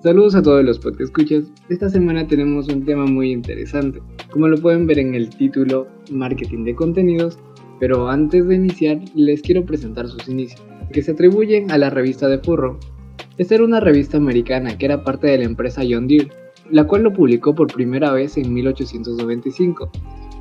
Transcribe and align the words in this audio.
Saludos 0.00 0.36
a 0.36 0.42
todos 0.42 0.64
los 0.64 0.78
que 0.78 1.02
escuchas. 1.02 1.50
Esta 1.68 1.88
semana 1.88 2.24
tenemos 2.24 2.68
un 2.68 2.84
tema 2.84 3.04
muy 3.06 3.32
interesante, 3.32 4.00
como 4.30 4.46
lo 4.46 4.56
pueden 4.56 4.86
ver 4.86 5.00
en 5.00 5.16
el 5.16 5.28
título 5.28 5.88
Marketing 6.12 6.62
de 6.62 6.76
contenidos, 6.76 7.36
pero 7.80 8.08
antes 8.08 8.46
de 8.46 8.54
iniciar 8.54 9.00
les 9.16 9.42
quiero 9.42 9.64
presentar 9.64 10.06
sus 10.06 10.28
inicios, 10.28 10.64
que 10.92 11.02
se 11.02 11.10
atribuyen 11.10 11.72
a 11.72 11.78
la 11.78 11.90
revista 11.90 12.28
de 12.28 12.38
Furro. 12.38 12.78
Esta 13.38 13.56
era 13.56 13.64
una 13.64 13.80
revista 13.80 14.18
americana 14.18 14.78
que 14.78 14.86
era 14.86 15.02
parte 15.02 15.26
de 15.26 15.38
la 15.38 15.44
empresa 15.46 15.82
John 15.88 16.06
Deere, 16.06 16.30
la 16.70 16.86
cual 16.86 17.02
lo 17.02 17.12
publicó 17.12 17.56
por 17.56 17.66
primera 17.66 18.12
vez 18.12 18.36
en 18.36 18.54
1895. 18.54 19.90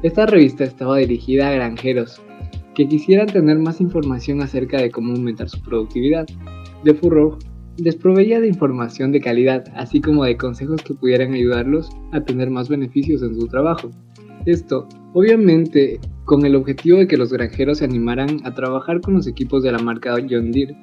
Esta 0.04 0.28
revista 0.28 0.66
estaba 0.66 0.98
dirigida 0.98 1.50
a 1.50 1.54
granjeros 1.54 2.22
que 2.76 2.88
quisieran 2.88 3.26
tener 3.26 3.58
más 3.58 3.82
información 3.82 4.40
acerca 4.44 4.80
de 4.80 4.92
cómo 4.92 5.14
aumentar 5.14 5.50
su 5.50 5.60
productividad. 5.64 6.28
De 6.84 6.94
Furro 6.94 7.40
les 7.78 7.96
proveía 7.96 8.40
de 8.40 8.48
información 8.48 9.12
de 9.12 9.22
calidad, 9.22 9.66
así 9.76 10.02
como 10.02 10.26
de 10.26 10.38
consejos 10.38 10.82
que 10.82 10.94
pudieran 10.94 11.34
ayudarlos 11.34 11.90
a 12.12 12.22
tener 12.22 12.50
más 12.50 12.70
beneficios 12.70 13.22
en 13.22 13.40
su 13.40 13.48
trabajo. 13.48 13.90
Esto, 14.46 14.88
obviamente, 15.14 16.00
con 16.26 16.46
el 16.46 16.56
objetivo 16.56 17.00
de 17.00 17.08
que 17.08 17.18
los 17.18 17.32
granjeros 17.32 17.80
se 17.80 17.86
animaran 17.86 18.40
a 18.44 18.54
trabajar 18.54 19.02
con 19.02 19.16
los 19.16 19.28
equipos 19.28 19.64
de 19.64 19.72
la 19.72 19.80
marca 19.80 20.16
John 20.30 20.52
Deere, 20.52 20.76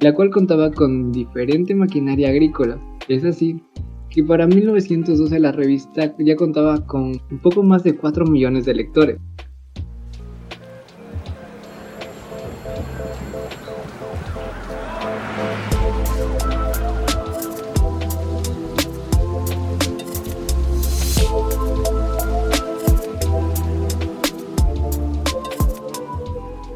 la 0.00 0.14
cual 0.14 0.30
contaba 0.30 0.70
con 0.70 1.12
diferente 1.12 1.74
maquinaria 1.74 2.30
agrícola. 2.30 2.78
Es 3.08 3.24
así 3.24 3.60
que 4.08 4.24
para 4.24 4.46
1912 4.46 5.38
la 5.38 5.52
revista 5.52 6.14
ya 6.18 6.36
contaba 6.36 6.84
con 6.86 7.12
un 7.30 7.38
poco 7.42 7.62
más 7.62 7.84
de 7.84 7.96
4 7.96 8.26
millones 8.26 8.64
de 8.64 8.74
lectores. 8.74 9.18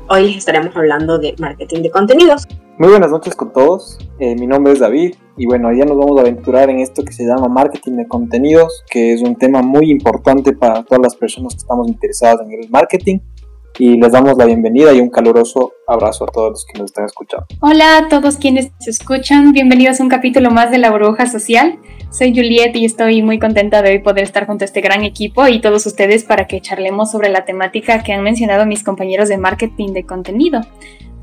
Hoy 0.07 0.27
les 0.27 0.37
estaremos 0.37 0.77
hablando 0.77 1.19
de 1.19 1.35
marketing 1.39 1.81
de 1.81 1.91
contenidos. 1.91 2.47
Muy 2.79 2.91
buenas 2.91 3.11
noches 3.11 3.35
con 3.35 3.55
todos, 3.55 3.99
eh, 4.19 4.35
mi 4.35 4.47
nombre 4.47 4.75
es 4.75 4.81
David 4.81 5.15
y 5.39 5.47
bueno, 5.47 5.73
ya 5.73 5.87
nos 5.87 5.97
vamos 5.97 6.19
a 6.19 6.21
aventurar 6.21 6.69
en 6.69 6.81
esto 6.81 7.05
que 7.05 7.13
se 7.13 7.25
llama 7.25 7.49
marketing 7.49 7.93
de 7.93 8.07
contenidos, 8.07 8.85
que 8.91 9.15
es 9.15 9.23
un 9.23 9.37
tema 9.37 9.63
muy 9.63 9.91
importante 9.91 10.53
para 10.53 10.83
todas 10.83 11.01
las 11.01 11.17
personas 11.17 11.55
que 11.55 11.59
estamos 11.59 11.89
interesadas 11.89 12.41
en 12.45 12.53
el 12.53 12.69
marketing 12.69 13.21
y 13.78 14.00
les 14.00 14.12
damos 14.12 14.36
la 14.36 14.44
bienvenida 14.44 14.92
y 14.92 15.00
un 15.00 15.11
caluroso 15.11 15.72
abrazo 15.86 16.25
a 16.25 16.28
todos 16.28 16.50
los 16.50 16.67
que 16.67 16.78
nos 16.78 16.91
están 16.91 17.06
escuchando. 17.06 17.47
Hola 17.61 17.98
a 17.98 18.08
todos 18.08 18.36
quienes 18.36 18.70
se 18.78 18.91
escuchan, 18.91 19.53
bienvenidos 19.53 20.00
a 20.00 20.03
un 20.03 20.08
capítulo 20.08 20.50
más 20.50 20.70
de 20.70 20.78
La 20.78 20.91
Burbuja 20.91 21.27
Social. 21.27 21.78
Soy 22.11 22.34
Juliet 22.34 22.77
y 22.77 22.84
estoy 22.84 23.22
muy 23.22 23.39
contenta 23.39 23.83
de 23.83 23.91
hoy 23.91 23.98
poder 23.98 24.22
estar 24.22 24.47
junto 24.47 24.64
a 24.64 24.67
este 24.67 24.80
gran 24.80 25.02
equipo 25.02 25.48
y 25.48 25.61
todos 25.61 25.84
ustedes 25.86 26.22
para 26.25 26.47
que 26.47 26.61
charlemos 26.61 27.11
sobre 27.11 27.28
la 27.28 27.45
temática 27.45 28.02
que 28.05 28.12
han 28.12 28.22
mencionado 28.22 28.67
mis 28.67 28.84
compañeros 28.84 29.28
de 29.28 29.39
marketing 29.39 29.92
de 29.92 30.06
contenido. 30.06 30.61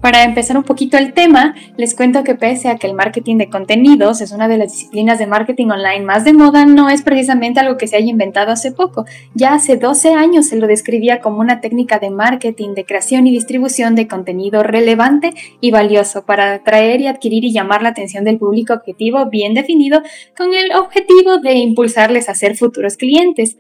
Para 0.02 0.24
empezar 0.24 0.58
un 0.58 0.64
poquito 0.64 0.98
el 0.98 1.14
tema, 1.14 1.54
les 1.78 1.94
cuento 1.94 2.24
que 2.24 2.34
pese 2.34 2.70
a 2.70 2.78
que 2.78 2.88
el 2.88 2.96
marketing 2.96 3.38
de 3.38 3.50
contenidos 3.50 4.20
es 4.22 4.32
una 4.32 4.48
de 4.48 4.58
las 4.58 4.72
disciplinas 4.72 5.20
de 5.20 5.28
marketing 5.28 5.68
online 5.68 6.04
más 6.04 6.26
de 6.26 6.34
moda, 6.34 6.66
no 6.66 6.90
es 6.90 7.04
precisamente 7.04 7.60
algo 7.60 7.78
que 7.78 7.86
se 7.86 7.98
haya 7.98 8.10
inventado 8.10 8.52
hace 8.52 8.72
poco. 8.72 9.06
Ya 9.36 9.54
hace 9.54 9.78
12 9.78 10.16
años 10.16 10.48
se 10.48 10.58
lo 10.58 10.66
describía 10.66 11.22
como 11.22 11.40
una 11.40 11.62
técnica 11.62 12.00
de 12.00 12.10
marketing, 12.10 12.74
de 12.74 12.84
creación 12.84 13.28
y 13.28 13.32
distribución 13.32 13.94
de 13.94 14.08
contenido 14.08 14.64
relevante 14.64 15.36
y 15.62 15.70
valioso 15.70 16.26
para 16.26 16.54
atraer 16.54 17.02
y 17.02 17.06
adquirir 17.06 17.46
y 17.46 17.54
llamar 17.54 17.84
la 17.84 17.90
atención 17.90 18.24
del 18.24 18.40
público 18.40 18.74
objetivo 18.74 19.28
bien 19.30 19.54
definido 19.54 20.02
con 20.36 20.56
el 20.56 20.74
objetivo 20.76 21.38
de 21.38 21.54
impulsarles 21.54 22.28
a 22.28 22.34
ser 22.34 22.58
futuros 22.58 22.98
clientes. 22.98 23.56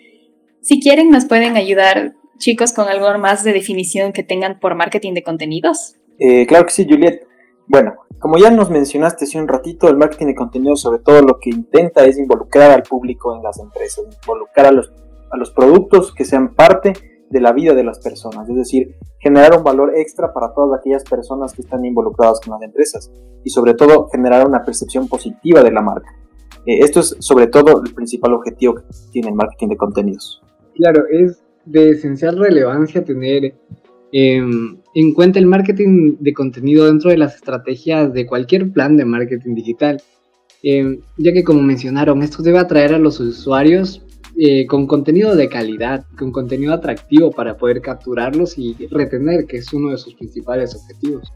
Si 0.62 0.81
quieren, 0.81 1.12
nos 1.12 1.25
pueden 1.25 1.56
ayudar 1.56 2.16
chicos 2.40 2.74
con 2.74 2.88
algo 2.88 3.16
más 3.19 3.44
de 3.44 3.53
definición 3.53 4.12
que 4.12 4.24
tengan 4.24 4.59
por 4.59 4.74
marketing 4.74 5.13
de 5.13 5.22
contenidos. 5.22 6.00
Eh, 6.24 6.46
claro 6.46 6.66
que 6.66 6.72
sí, 6.72 6.86
Juliet. 6.88 7.26
Bueno, 7.68 7.96
como 8.20 8.38
ya 8.38 8.52
nos 8.52 8.70
mencionaste 8.70 9.26
hace 9.26 9.40
un 9.40 9.48
ratito, 9.48 9.90
el 9.90 9.98
marketing 9.98 10.28
de 10.28 10.36
contenido 10.36 10.76
sobre 10.76 11.00
todo 11.00 11.24
lo 11.24 11.40
que 11.40 11.50
intenta 11.50 12.06
es 12.06 12.20
involucrar 12.20 12.70
al 12.70 12.84
público 12.84 13.36
en 13.36 13.42
las 13.42 13.58
empresas, 13.59 14.06
involucrar 14.22 14.68
a 14.68 14.72
los, 14.72 14.94
a 15.31 15.38
los 15.38 15.50
productos 15.50 16.14
que 16.14 16.24
sean 16.24 16.54
parte 16.54 16.94
de 17.28 17.42
la 17.42 17.54
vida 17.54 17.74
de 17.74 17.84
las 17.84 17.98
personas, 18.00 18.48
es 18.48 18.56
decir, 18.56 18.96
generar 19.18 19.58
un 19.58 19.64
valor 19.64 19.94
extra 19.96 20.31
para 20.31 20.54
todas 20.54 20.80
aquellas 20.80 21.04
personas 21.06 21.54
que 21.54 21.64
están 21.64 21.84
involucradas 21.86 22.40
con 22.42 22.54
las 22.54 22.62
empresas 22.62 23.12
y 23.44 23.50
sobre 23.50 23.74
todo 23.74 24.08
generar 24.10 24.46
una 24.46 24.64
percepción 24.64 25.08
positiva 25.08 25.64
de 25.64 25.72
la 25.72 25.81
marca. 25.81 26.12
Eh, 26.68 26.81
esto 26.81 27.00
es 27.00 27.16
sobre 27.20 27.48
todo 27.48 27.81
el 27.84 27.96
principal 27.96 28.34
objetivo 28.34 28.76
que 28.76 28.84
tiene 29.12 29.30
el 29.30 29.36
marketing 29.36 29.70
de 29.70 29.78
contenidos. 29.78 30.44
Claro, 30.76 31.06
es 31.10 31.42
de 31.66 31.92
esencial 31.92 32.38
relevancia 32.38 33.04
tener 33.04 33.56
Em, 34.12 34.78
en 34.94 35.14
cuenta 35.14 35.40
el 35.40 35.46
marketing 35.46 36.18
de 36.20 36.34
contenido 36.34 36.86
dentro 36.86 37.10
de 37.10 37.18
las 37.18 37.36
estrategias 37.36 38.14
de 38.14 38.26
cualquier 38.26 38.72
plan 38.72 38.98
de 38.98 39.06
marketing 39.06 39.56
digital, 39.56 40.02
em, 40.64 41.00
ya 41.18 41.32
que 41.32 41.44
como 41.44 41.62
mencionaron, 41.62 42.22
esto 42.22 42.44
debe 42.44 42.60
atraer 42.60 42.94
a 42.94 43.00
los 43.00 43.20
usuarios 43.20 44.02
eh, 44.38 44.66
con 44.66 44.88
contenido 44.88 45.36
de 45.36 45.50
calidad, 45.50 46.06
con 46.18 46.32
contenido 46.32 46.74
atractivo 46.74 47.32
para 47.32 47.58
poder 47.58 47.82
capturarlos 47.82 48.58
y 48.58 48.76
retener, 48.90 49.46
que 49.46 49.58
es 49.58 49.74
uno 49.74 49.92
de 49.92 49.98
sus 49.98 50.14
principales 50.16 50.74
objetivos. 50.74 51.34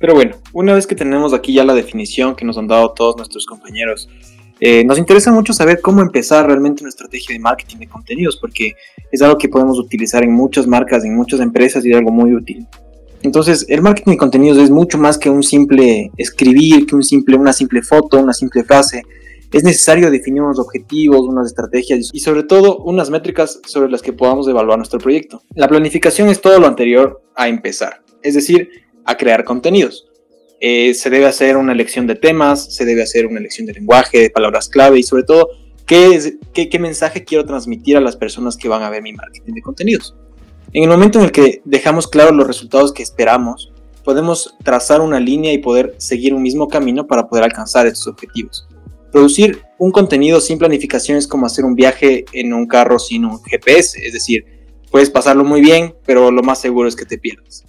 Pero 0.00 0.14
bueno, 0.14 0.36
una 0.52 0.74
vez 0.74 0.86
que 0.86 0.96
tenemos 0.96 1.32
aquí 1.32 1.54
ya 1.54 1.64
la 1.64 1.74
definición 1.74 2.34
que 2.34 2.44
nos 2.44 2.58
han 2.58 2.66
dado 2.66 2.92
todos 2.92 3.16
nuestros 3.16 3.46
compañeros, 3.46 4.08
eh, 4.60 4.84
nos 4.84 4.98
interesa 4.98 5.32
mucho 5.32 5.52
saber 5.52 5.80
cómo 5.80 6.00
empezar 6.00 6.46
realmente 6.46 6.82
una 6.82 6.90
estrategia 6.90 7.34
de 7.34 7.40
marketing 7.40 7.78
de 7.78 7.88
contenidos, 7.88 8.36
porque 8.36 8.74
es 9.10 9.20
algo 9.22 9.36
que 9.36 9.48
podemos 9.48 9.78
utilizar 9.78 10.22
en 10.22 10.32
muchas 10.32 10.66
marcas, 10.66 11.04
en 11.04 11.14
muchas 11.14 11.40
empresas 11.40 11.84
y 11.84 11.90
es 11.90 11.96
algo 11.96 12.10
muy 12.10 12.34
útil. 12.34 12.66
Entonces, 13.22 13.64
el 13.68 13.80
marketing 13.80 14.12
de 14.12 14.18
contenidos 14.18 14.58
es 14.58 14.70
mucho 14.70 14.98
más 14.98 15.16
que 15.16 15.30
un 15.30 15.42
simple 15.42 16.10
escribir, 16.16 16.86
que 16.86 16.94
un 16.94 17.02
simple, 17.02 17.36
una 17.36 17.52
simple 17.52 17.82
foto, 17.82 18.18
una 18.18 18.34
simple 18.34 18.64
frase. 18.64 19.02
Es 19.50 19.64
necesario 19.64 20.10
definir 20.10 20.42
unos 20.42 20.58
objetivos, 20.58 21.22
unas 21.22 21.46
estrategias 21.46 22.10
y 22.12 22.20
sobre 22.20 22.42
todo 22.42 22.78
unas 22.78 23.08
métricas 23.08 23.60
sobre 23.66 23.90
las 23.90 24.02
que 24.02 24.12
podamos 24.12 24.46
evaluar 24.46 24.78
nuestro 24.78 24.98
proyecto. 24.98 25.42
La 25.54 25.68
planificación 25.68 26.28
es 26.28 26.40
todo 26.40 26.58
lo 26.58 26.66
anterior 26.66 27.22
a 27.34 27.48
empezar, 27.48 28.02
es 28.22 28.34
decir, 28.34 28.68
a 29.04 29.16
crear 29.16 29.44
contenidos. 29.44 30.06
Eh, 30.66 30.94
se 30.94 31.10
debe 31.10 31.26
hacer 31.26 31.58
una 31.58 31.72
elección 31.72 32.06
de 32.06 32.14
temas, 32.14 32.74
se 32.74 32.86
debe 32.86 33.02
hacer 33.02 33.26
una 33.26 33.38
elección 33.38 33.66
de 33.66 33.74
lenguaje, 33.74 34.18
de 34.18 34.30
palabras 34.30 34.70
clave 34.70 34.98
y 34.98 35.02
sobre 35.02 35.22
todo 35.22 35.50
qué, 35.84 36.38
qué, 36.54 36.78
mensaje 36.78 37.22
quiero 37.22 37.44
transmitir 37.44 37.98
a 37.98 38.00
las 38.00 38.16
personas 38.16 38.56
que 38.56 38.66
van 38.66 38.82
a 38.82 38.88
ver 38.88 39.02
mi 39.02 39.12
marketing 39.12 39.52
de 39.52 39.60
contenidos. 39.60 40.16
En 40.72 40.84
el 40.84 40.88
momento 40.88 41.18
en 41.18 41.26
el 41.26 41.32
que 41.32 41.60
dejamos 41.66 42.08
claros 42.08 42.34
los 42.34 42.46
resultados 42.46 42.94
que 42.94 43.02
esperamos, 43.02 43.74
podemos 44.04 44.56
trazar 44.64 45.02
una 45.02 45.20
línea 45.20 45.52
y 45.52 45.58
poder 45.58 45.96
seguir 45.98 46.32
un 46.32 46.40
mismo 46.40 46.66
camino 46.66 47.06
para 47.06 47.28
poder 47.28 47.44
alcanzar 47.44 47.86
estos 47.86 48.06
objetivos. 48.06 48.66
Producir 49.12 49.60
un 49.76 49.90
contenido 49.90 50.40
sin 50.40 50.56
planificación 50.56 51.18
es 51.18 51.28
como 51.28 51.44
hacer 51.44 51.66
un 51.66 51.74
viaje 51.74 52.24
en 52.32 52.54
un 52.54 52.66
carro 52.66 52.98
sin 52.98 53.26
un 53.26 53.38
GPS, 53.42 54.02
es 54.02 54.14
decir, 54.14 54.46
puedes 54.90 55.10
pasarlo 55.10 55.44
muy 55.44 55.60
bien, 55.60 55.94
pero 56.06 56.30
lo 56.30 56.42
más 56.42 56.58
seguro 56.58 56.88
es 56.88 56.96
que 56.96 57.04
te 57.04 57.18
pierdas. 57.18 57.66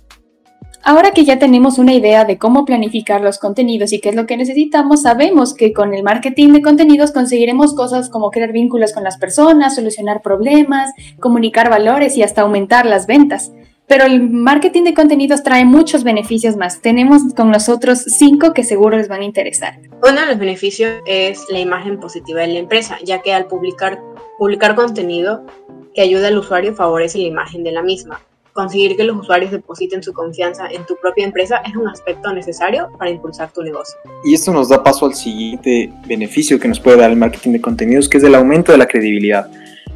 Ahora 0.87 1.13
que 1.13 1.25
ya 1.25 1.39
tenemos 1.39 1.79
una 1.79 1.95
idea 1.95 2.25
de 2.25 2.37
cómo 2.37 2.63
planificar 2.63 3.19
los 3.19 3.39
contenidos 3.39 3.91
y 3.91 3.99
qué 3.99 4.09
es 4.09 4.15
lo 4.15 4.27
que 4.27 4.37
necesitamos, 4.37 5.01
sabemos 5.01 5.55
que 5.55 5.73
con 5.73 5.95
el 5.95 6.03
marketing 6.03 6.53
de 6.53 6.61
contenidos 6.61 7.11
conseguiremos 7.11 7.73
cosas 7.73 8.07
como 8.11 8.29
crear 8.29 8.51
vínculos 8.51 8.93
con 8.93 9.03
las 9.03 9.17
personas, 9.17 9.73
solucionar 9.73 10.21
problemas, 10.21 10.93
comunicar 11.19 11.71
valores 11.71 12.15
y 12.17 12.21
hasta 12.21 12.43
aumentar 12.43 12.85
las 12.85 13.07
ventas. 13.07 13.51
Pero 13.87 14.03
el 14.05 14.29
marketing 14.29 14.83
de 14.83 14.93
contenidos 14.93 15.41
trae 15.41 15.65
muchos 15.65 16.03
beneficios 16.03 16.55
más. 16.55 16.79
Tenemos 16.81 17.33
con 17.35 17.49
nosotros 17.49 18.03
cinco 18.05 18.53
que 18.53 18.63
seguro 18.63 18.95
les 18.95 19.07
van 19.07 19.21
a 19.21 19.25
interesar. 19.25 19.79
Uno 20.07 20.21
de 20.21 20.27
los 20.27 20.37
beneficios 20.37 21.01
es 21.07 21.45
la 21.49 21.61
imagen 21.61 21.99
positiva 21.99 22.41
de 22.41 22.47
la 22.49 22.59
empresa, 22.59 22.99
ya 23.03 23.23
que 23.23 23.33
al 23.33 23.47
publicar, 23.47 23.99
publicar 24.37 24.75
contenido 24.75 25.47
que 25.95 26.01
ayuda 26.01 26.27
al 26.27 26.37
usuario 26.37 26.75
favorece 26.75 27.17
la 27.17 27.25
imagen 27.25 27.63
de 27.63 27.71
la 27.71 27.81
misma 27.81 28.21
conseguir 28.55 28.95
que 28.95 29.03
los 29.03 29.17
usuarios 29.17 29.51
depositen 29.51 30.01
su 30.01 30.13
confianza 30.13 30.67
en 30.71 30.85
tu 30.85 30.95
propia 30.95 31.25
empresa 31.25 31.57
es 31.67 31.75
un 31.75 31.89
aspecto 31.89 32.31
necesario 32.31 32.87
para 32.97 33.11
impulsar 33.11 33.51
tu 33.51 33.61
negocio. 33.61 33.97
Y 34.23 34.33
esto 34.33 34.53
nos 34.53 34.69
da 34.69 34.81
paso 34.81 35.05
al 35.05 35.13
siguiente 35.13 35.91
beneficio 36.07 36.57
que 36.57 36.69
nos 36.69 36.79
puede 36.79 36.97
dar 36.97 37.11
el 37.11 37.17
marketing 37.17 37.51
de 37.51 37.61
contenidos, 37.61 38.07
que 38.07 38.17
es 38.17 38.23
el 38.23 38.33
aumento 38.33 38.71
de 38.71 38.77
la 38.77 38.87
credibilidad. 38.87 39.51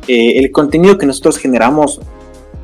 Eh, 0.10 0.40
el 0.40 0.52
contenido 0.52 0.98
que 0.98 1.06
nosotros 1.06 1.38
generamos 1.38 2.02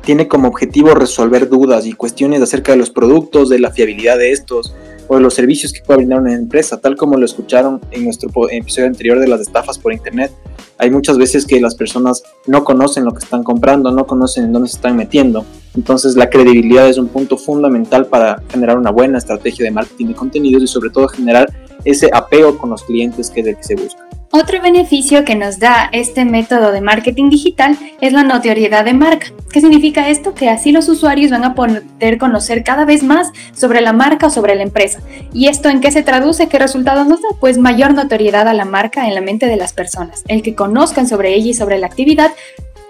tiene 0.02 0.28
como 0.28 0.48
objetivo 0.48 0.94
resolver 0.94 1.48
dudas 1.48 1.86
y 1.86 1.94
cuestiones 1.94 2.42
acerca 2.42 2.72
de 2.72 2.78
los 2.78 2.90
productos, 2.90 3.48
de 3.48 3.58
la 3.58 3.70
fiabilidad 3.70 4.18
de 4.18 4.32
estos 4.32 4.74
o 5.08 5.16
de 5.16 5.22
los 5.22 5.34
servicios 5.34 5.72
que 5.72 5.80
puede 5.80 5.98
brindar 5.98 6.20
una 6.20 6.34
empresa, 6.34 6.80
tal 6.80 6.96
como 6.96 7.16
lo 7.16 7.24
escucharon 7.24 7.80
en 7.90 8.04
nuestro 8.04 8.30
episodio 8.50 8.88
anterior 8.88 9.18
de 9.18 9.28
las 9.28 9.40
estafas 9.40 9.78
por 9.78 9.92
internet. 9.92 10.32
Hay 10.78 10.90
muchas 10.90 11.16
veces 11.16 11.46
que 11.46 11.60
las 11.60 11.74
personas 11.74 12.22
no 12.46 12.64
conocen 12.64 13.04
lo 13.04 13.12
que 13.12 13.20
están 13.20 13.42
comprando, 13.42 13.90
no 13.90 14.06
conocen 14.06 14.44
en 14.44 14.52
dónde 14.52 14.68
se 14.68 14.76
están 14.76 14.96
metiendo. 14.96 15.44
Entonces 15.74 16.16
la 16.16 16.28
credibilidad 16.30 16.88
es 16.88 16.98
un 16.98 17.08
punto 17.08 17.36
fundamental 17.36 18.06
para 18.06 18.42
generar 18.48 18.78
una 18.78 18.90
buena 18.90 19.18
estrategia 19.18 19.64
de 19.64 19.70
marketing 19.70 20.06
de 20.06 20.14
contenidos 20.14 20.62
y 20.62 20.66
sobre 20.66 20.90
todo 20.90 21.08
generar 21.08 21.52
ese 21.84 22.10
apego 22.12 22.58
con 22.58 22.70
los 22.70 22.82
clientes 22.82 23.30
que 23.30 23.40
es 23.40 23.46
el 23.46 23.56
que 23.56 23.62
se 23.62 23.74
busca. 23.76 24.05
Otro 24.32 24.60
beneficio 24.60 25.24
que 25.24 25.34
nos 25.36 25.58
da 25.58 25.88
este 25.92 26.24
método 26.24 26.72
de 26.72 26.80
marketing 26.80 27.30
digital 27.30 27.78
es 28.00 28.12
la 28.12 28.24
notoriedad 28.24 28.84
de 28.84 28.92
marca. 28.92 29.28
¿Qué 29.52 29.60
significa 29.60 30.08
esto? 30.08 30.34
Que 30.34 30.48
así 30.48 30.72
los 30.72 30.88
usuarios 30.88 31.30
van 31.30 31.44
a 31.44 31.54
poder 31.54 32.18
conocer 32.18 32.64
cada 32.64 32.84
vez 32.84 33.02
más 33.02 33.30
sobre 33.54 33.80
la 33.80 33.92
marca 33.92 34.26
o 34.26 34.30
sobre 34.30 34.54
la 34.56 34.62
empresa. 34.62 35.00
¿Y 35.32 35.46
esto 35.46 35.68
en 35.68 35.80
qué 35.80 35.90
se 35.90 36.02
traduce? 36.02 36.48
¿Qué 36.48 36.58
resultados 36.58 37.06
nos 37.06 37.22
da? 37.22 37.28
Pues 37.40 37.56
mayor 37.56 37.94
notoriedad 37.94 38.48
a 38.48 38.54
la 38.54 38.64
marca 38.64 39.06
en 39.06 39.14
la 39.14 39.20
mente 39.20 39.46
de 39.46 39.56
las 39.56 39.72
personas. 39.72 40.24
El 40.26 40.42
que 40.42 40.54
conozcan 40.54 41.08
sobre 41.08 41.34
ella 41.34 41.50
y 41.50 41.54
sobre 41.54 41.78
la 41.78 41.86
actividad 41.86 42.32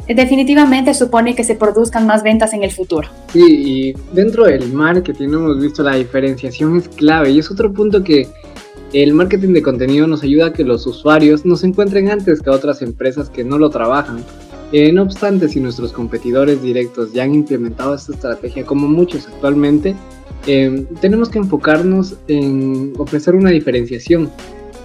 definitivamente 0.08 0.94
supone 0.94 1.34
que 1.34 1.44
se 1.44 1.56
produzcan 1.56 2.06
más 2.06 2.22
ventas 2.22 2.52
en 2.54 2.62
el 2.62 2.70
futuro. 2.70 3.08
Sí, 3.32 3.44
y 3.44 3.94
dentro 4.12 4.44
del 4.44 4.72
marketing 4.72 5.28
hemos 5.28 5.60
visto 5.60 5.82
la 5.82 5.96
diferenciación 5.96 6.76
es 6.76 6.88
clave 6.88 7.30
y 7.30 7.40
es 7.40 7.50
otro 7.50 7.72
punto 7.72 8.02
que 8.04 8.28
el 9.02 9.12
marketing 9.12 9.52
de 9.52 9.62
contenido 9.62 10.06
nos 10.06 10.22
ayuda 10.22 10.46
a 10.46 10.52
que 10.54 10.64
los 10.64 10.86
usuarios 10.86 11.44
nos 11.44 11.62
encuentren 11.64 12.08
antes 12.10 12.40
que 12.40 12.48
otras 12.48 12.80
empresas 12.80 13.28
que 13.28 13.44
no 13.44 13.58
lo 13.58 13.68
trabajan. 13.68 14.24
Eh, 14.72 14.90
no 14.90 15.02
obstante, 15.02 15.48
si 15.48 15.60
nuestros 15.60 15.92
competidores 15.92 16.62
directos 16.62 17.12
ya 17.12 17.24
han 17.24 17.34
implementado 17.34 17.94
esta 17.94 18.14
estrategia 18.14 18.64
como 18.64 18.88
muchos 18.88 19.28
actualmente, 19.28 19.94
eh, 20.46 20.86
tenemos 21.02 21.28
que 21.28 21.38
enfocarnos 21.38 22.16
en 22.28 22.94
ofrecer 22.96 23.34
una 23.34 23.50
diferenciación, 23.50 24.30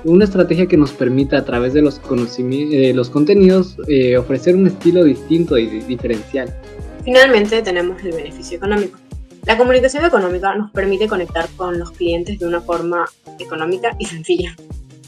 una 0.04 0.25
estrategia 0.25 0.66
que 0.66 0.75
nos 0.75 0.92
permita 0.92 1.38
a 1.38 1.46
través 1.46 1.74
de 1.74 1.81
los, 1.81 2.02
eh, 2.38 2.92
los 2.94 3.10
contenidos 3.10 3.78
ofrecer 4.19 4.57
un 4.57 4.68
estilo 4.68 5.06
distinto 5.06 5.57
y 5.57 5.68
diferencial. 5.68 6.54
Finalmente 7.06 7.62
tenemos 7.62 8.04
el 8.04 8.12
beneficio 8.12 8.57
económico. 8.57 8.98
La 9.46 9.58
comunicación 9.58 10.06
económica 10.06 10.54
nos 10.56 10.72
permite 10.72 11.08
conectar 11.08 11.48
con 11.58 11.80
los 11.80 11.92
clientes 11.92 12.38
de 12.38 12.46
una 12.46 12.62
forma 12.62 13.06
económica 13.40 13.96
y 13.98 14.06
sencilla. 14.06 14.56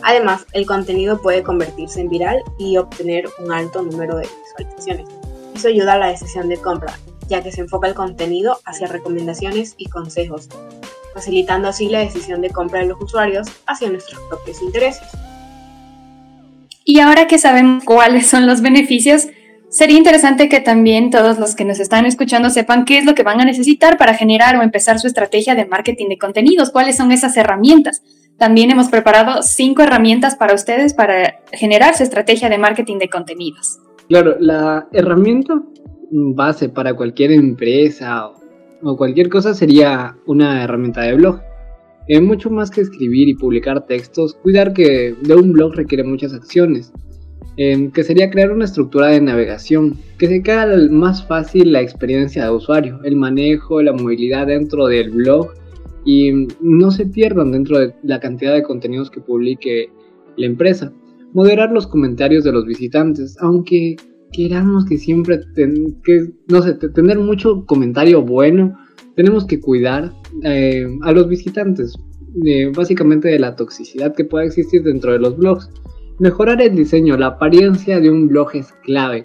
Además, 0.02 0.46
el 0.54 0.66
contenido 0.66 1.22
puede 1.22 1.44
convertirse 1.44 2.02
en 2.02 2.10
viral 2.10 2.42
y 2.58 2.78
obtener 2.78 3.26
un 3.38 3.52
alto 3.52 3.84
número 3.84 4.18
de 4.18 4.28
visualizaciones. 4.44 5.08
Eso 5.56 5.68
ayuda 5.68 5.94
a 5.94 6.00
la 6.00 6.08
decisión 6.08 6.50
de 6.50 6.58
compra, 6.58 6.98
ya 7.30 7.44
que 7.44 7.52
se 7.52 7.62
enfoca 7.62 7.88
el 7.88 7.94
contenido 7.94 8.58
hacia 8.66 8.88
recomendaciones 8.88 9.76
y 9.78 9.88
consejos, 9.88 10.50
facilitando 11.14 11.70
así 11.70 11.88
la 11.88 12.00
decisión 12.00 12.42
de 12.42 12.50
compra 12.50 12.80
de 12.80 12.88
los 12.88 13.02
usuarios 13.02 13.48
hacia 13.68 13.90
nuestros 13.90 14.20
propios 14.30 14.62
intereses. 14.64 15.08
Y 16.84 17.00
ahora 17.00 17.28
que 17.28 17.38
sabemos 17.38 17.84
cuáles 17.84 18.28
son 18.28 18.48
los 18.48 18.62
beneficios, 18.62 19.28
Sería 19.74 19.98
interesante 19.98 20.50
que 20.50 20.60
también 20.60 21.10
todos 21.10 21.40
los 21.40 21.56
que 21.56 21.66
nos 21.66 21.80
están 21.80 22.06
escuchando 22.06 22.52
sepan 22.52 22.86
qué 22.86 23.00
es 23.00 23.08
lo 23.08 23.16
que 23.16 23.24
van 23.24 23.42
a 23.42 23.46
necesitar 23.46 23.98
para 23.98 24.14
generar 24.14 24.56
o 24.56 24.62
empezar 24.62 25.00
su 25.00 25.08
estrategia 25.08 25.56
de 25.56 25.66
marketing 25.66 26.10
de 26.10 26.20
contenidos, 26.20 26.70
cuáles 26.70 26.96
son 26.96 27.12
esas 27.12 27.36
herramientas. 27.38 28.04
También 28.38 28.70
hemos 28.70 28.90
preparado 28.90 29.42
cinco 29.42 29.81
herramientas 29.81 30.36
para 30.36 30.54
ustedes 30.54 30.94
para 30.94 31.40
generar 31.54 31.98
su 31.98 32.04
estrategia 32.04 32.50
de 32.50 32.60
marketing 32.60 33.00
de 33.00 33.10
contenidos. 33.10 33.80
Claro, 34.10 34.36
la 34.40 34.88
herramienta 34.92 35.56
base 36.12 36.70
para 36.70 36.94
cualquier 36.94 37.31
empresa 37.31 38.30
o 38.84 38.96
cualquier 38.96 39.28
cosa 39.28 39.56
sería 39.56 40.16
una 40.28 40.64
herramienta 40.64 41.02
de 41.02 41.16
blog. 41.16 41.42
Es 42.08 42.22
mucho 42.22 42.52
más 42.52 42.70
que 42.70 42.81
escribir 42.81 43.28
y 43.28 43.34
publicar 43.34 43.88
textos, 43.88 44.36
cuidar 44.36 44.72
que 44.72 45.16
de 45.20 45.36
un 45.36 45.52
blog 45.52 45.74
requiere 45.74 46.04
muchas 46.04 46.31
acciones 46.31 46.94
que 47.56 48.04
sería 48.04 48.32
crear 48.32 48.52
una 48.52 48.66
estructura 48.66 49.08
de 49.08 49.22
navegación 49.22 49.98
que 50.18 50.28
se 50.28 50.52
haga 50.52 50.76
más 50.90 51.26
fácil 51.28 51.72
la 51.72 51.82
experiencia 51.82 52.46
de 52.46 52.52
usuario, 52.52 53.00
el 53.04 53.16
manejo, 53.16 53.82
la 53.82 53.94
movilidad 53.94 54.48
dentro 54.48 54.88
del 54.88 55.12
blog 55.12 55.52
y 56.06 56.48
no 56.62 56.92
se 56.92 57.06
pierdan 57.06 57.52
dentro 57.52 57.80
de 57.80 57.94
la 58.04 58.20
cantidad 58.20 58.54
de 58.54 58.64
contenidos 58.64 59.10
que 59.10 59.22
publique 59.22 59.90
la 60.38 60.46
empresa. 60.46 60.92
Moderar 61.34 61.72
los 61.72 61.88
comentarios 61.88 62.44
de 62.44 62.52
los 62.52 62.66
visitantes, 62.66 63.38
aunque 63.40 63.96
queramos 64.32 64.86
que 64.86 64.98
siempre, 64.98 65.40
que, 65.56 66.32
no 66.48 66.62
sé, 66.62 66.74
tener 66.74 67.20
mucho 67.20 67.66
comentario 67.66 68.22
bueno, 68.22 68.78
tenemos 69.16 69.46
que 69.46 69.60
cuidar 69.60 70.12
eh, 70.44 70.88
a 71.04 71.12
los 71.12 71.28
visitantes, 71.28 71.94
eh, 72.46 72.72
básicamente 72.76 73.30
de 73.30 73.40
la 73.40 73.56
toxicidad 73.56 74.16
que 74.16 74.26
pueda 74.26 74.46
existir 74.46 74.84
dentro 74.84 75.14
de 75.14 75.20
los 75.20 75.38
blogs. 75.38 75.70
Mejorar 76.19 76.62
el 76.62 76.75
diseño, 76.75 77.18
la 77.18 77.27
apariencia 77.27 78.00
de 78.00 78.10
un 78.10 78.27
blog 78.27 78.56
es 78.56 78.71
clave, 78.83 79.24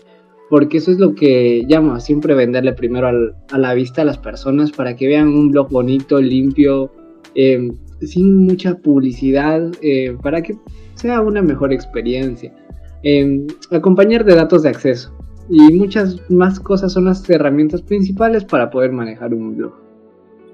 porque 0.49 0.79
eso 0.79 0.91
es 0.91 0.99
lo 0.99 1.15
que 1.15 1.65
llamo 1.69 2.01
siempre 2.01 2.35
venderle 2.35 2.73
primero 2.73 3.09
a 3.09 3.59
la 3.59 3.75
vista 3.75 4.03
a 4.03 4.05
las 4.07 4.19
personas 4.19 4.73
para 4.73 4.97
que 4.97 5.07
vean 5.07 5.29
un 5.29 5.51
blog 5.51 5.69
bonito, 5.71 6.21
limpio, 6.21 6.91
em, 7.35 7.77
sin 8.01 8.47
mucha 8.47 8.75
publicidad, 8.77 9.71
eh, 9.83 10.17
para 10.23 10.43
que 10.43 10.57
sea 10.95 11.21
una 11.21 11.43
mejor 11.43 11.73
experiencia. 11.73 12.55
Em, 13.03 13.47
acompañar 13.71 14.25
de 14.25 14.35
datos 14.35 14.63
de 14.63 14.71
acceso 14.71 15.17
y 15.51 15.73
muchas 15.75 16.19
más 16.31 16.59
cosas 16.59 16.93
son 16.93 17.05
las 17.05 17.29
herramientas 17.29 17.83
principales 17.83 18.45
para 18.45 18.71
poder 18.71 18.93
manejar 18.93 19.35
un 19.35 19.57
blog. 19.57 19.75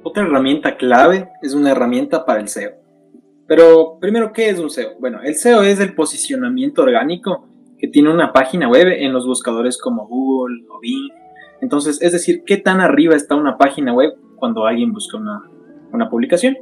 Otra 0.03 0.25
herramienta 0.25 0.77
clave 0.77 1.29
es 1.43 1.55
una 1.55 1.71
herramienta 1.71 2.27
para 2.27 2.41
el 2.41 2.49
SEO. 2.49 2.84
Pero 3.47 3.99
primero, 4.01 4.33
¿qué 4.33 4.49
es 4.49 4.59
un 4.59 4.71
SEO? 4.71 4.93
Bueno, 4.99 5.21
el 5.23 5.35
SEO 5.35 5.63
es 5.63 5.81
el 5.81 5.95
posicionamiento 5.95 6.83
orgánico 6.83 7.47
que 7.79 7.89
tiene 7.89 8.11
una 8.11 8.33
página 8.33 8.69
web 8.69 8.89
en 8.89 9.13
los 9.13 9.27
buscadores 9.27 9.79
como 9.79 10.07
Google 10.07 10.65
o 10.71 10.81
Bing. 10.81 11.11
Entonces, 11.61 12.01
es 12.01 12.13
decir, 12.13 12.43
¿qué 12.47 12.57
tan 12.57 12.81
arriba 12.81 13.15
está 13.15 13.35
una 13.35 13.59
página 13.59 13.93
web 13.93 14.15
cuando 14.37 14.65
alguien 14.67 14.93
busca 14.93 15.19
una, 15.19 15.43
una 15.93 16.09
publicación? 16.09 16.57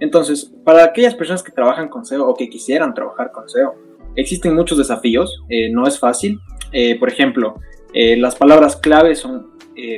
Entonces, 0.00 0.52
para 0.64 0.84
aquellas 0.84 1.14
personas 1.14 1.42
que 1.42 1.52
trabajan 1.52 1.88
con 1.88 2.04
SEO 2.04 2.26
o 2.26 2.34
que 2.34 2.48
quisieran 2.48 2.94
trabajar 2.94 3.30
con 3.30 3.48
SEO, 3.48 3.74
existen 4.16 4.54
muchos 4.54 4.78
desafíos, 4.78 5.42
eh, 5.48 5.70
no 5.70 5.86
es 5.86 5.98
fácil. 5.98 6.40
Eh, 6.72 6.98
por 6.98 7.08
ejemplo, 7.08 7.60
eh, 7.92 8.16
las 8.16 8.36
palabras 8.36 8.76
clave 8.76 9.14
son 9.14 9.54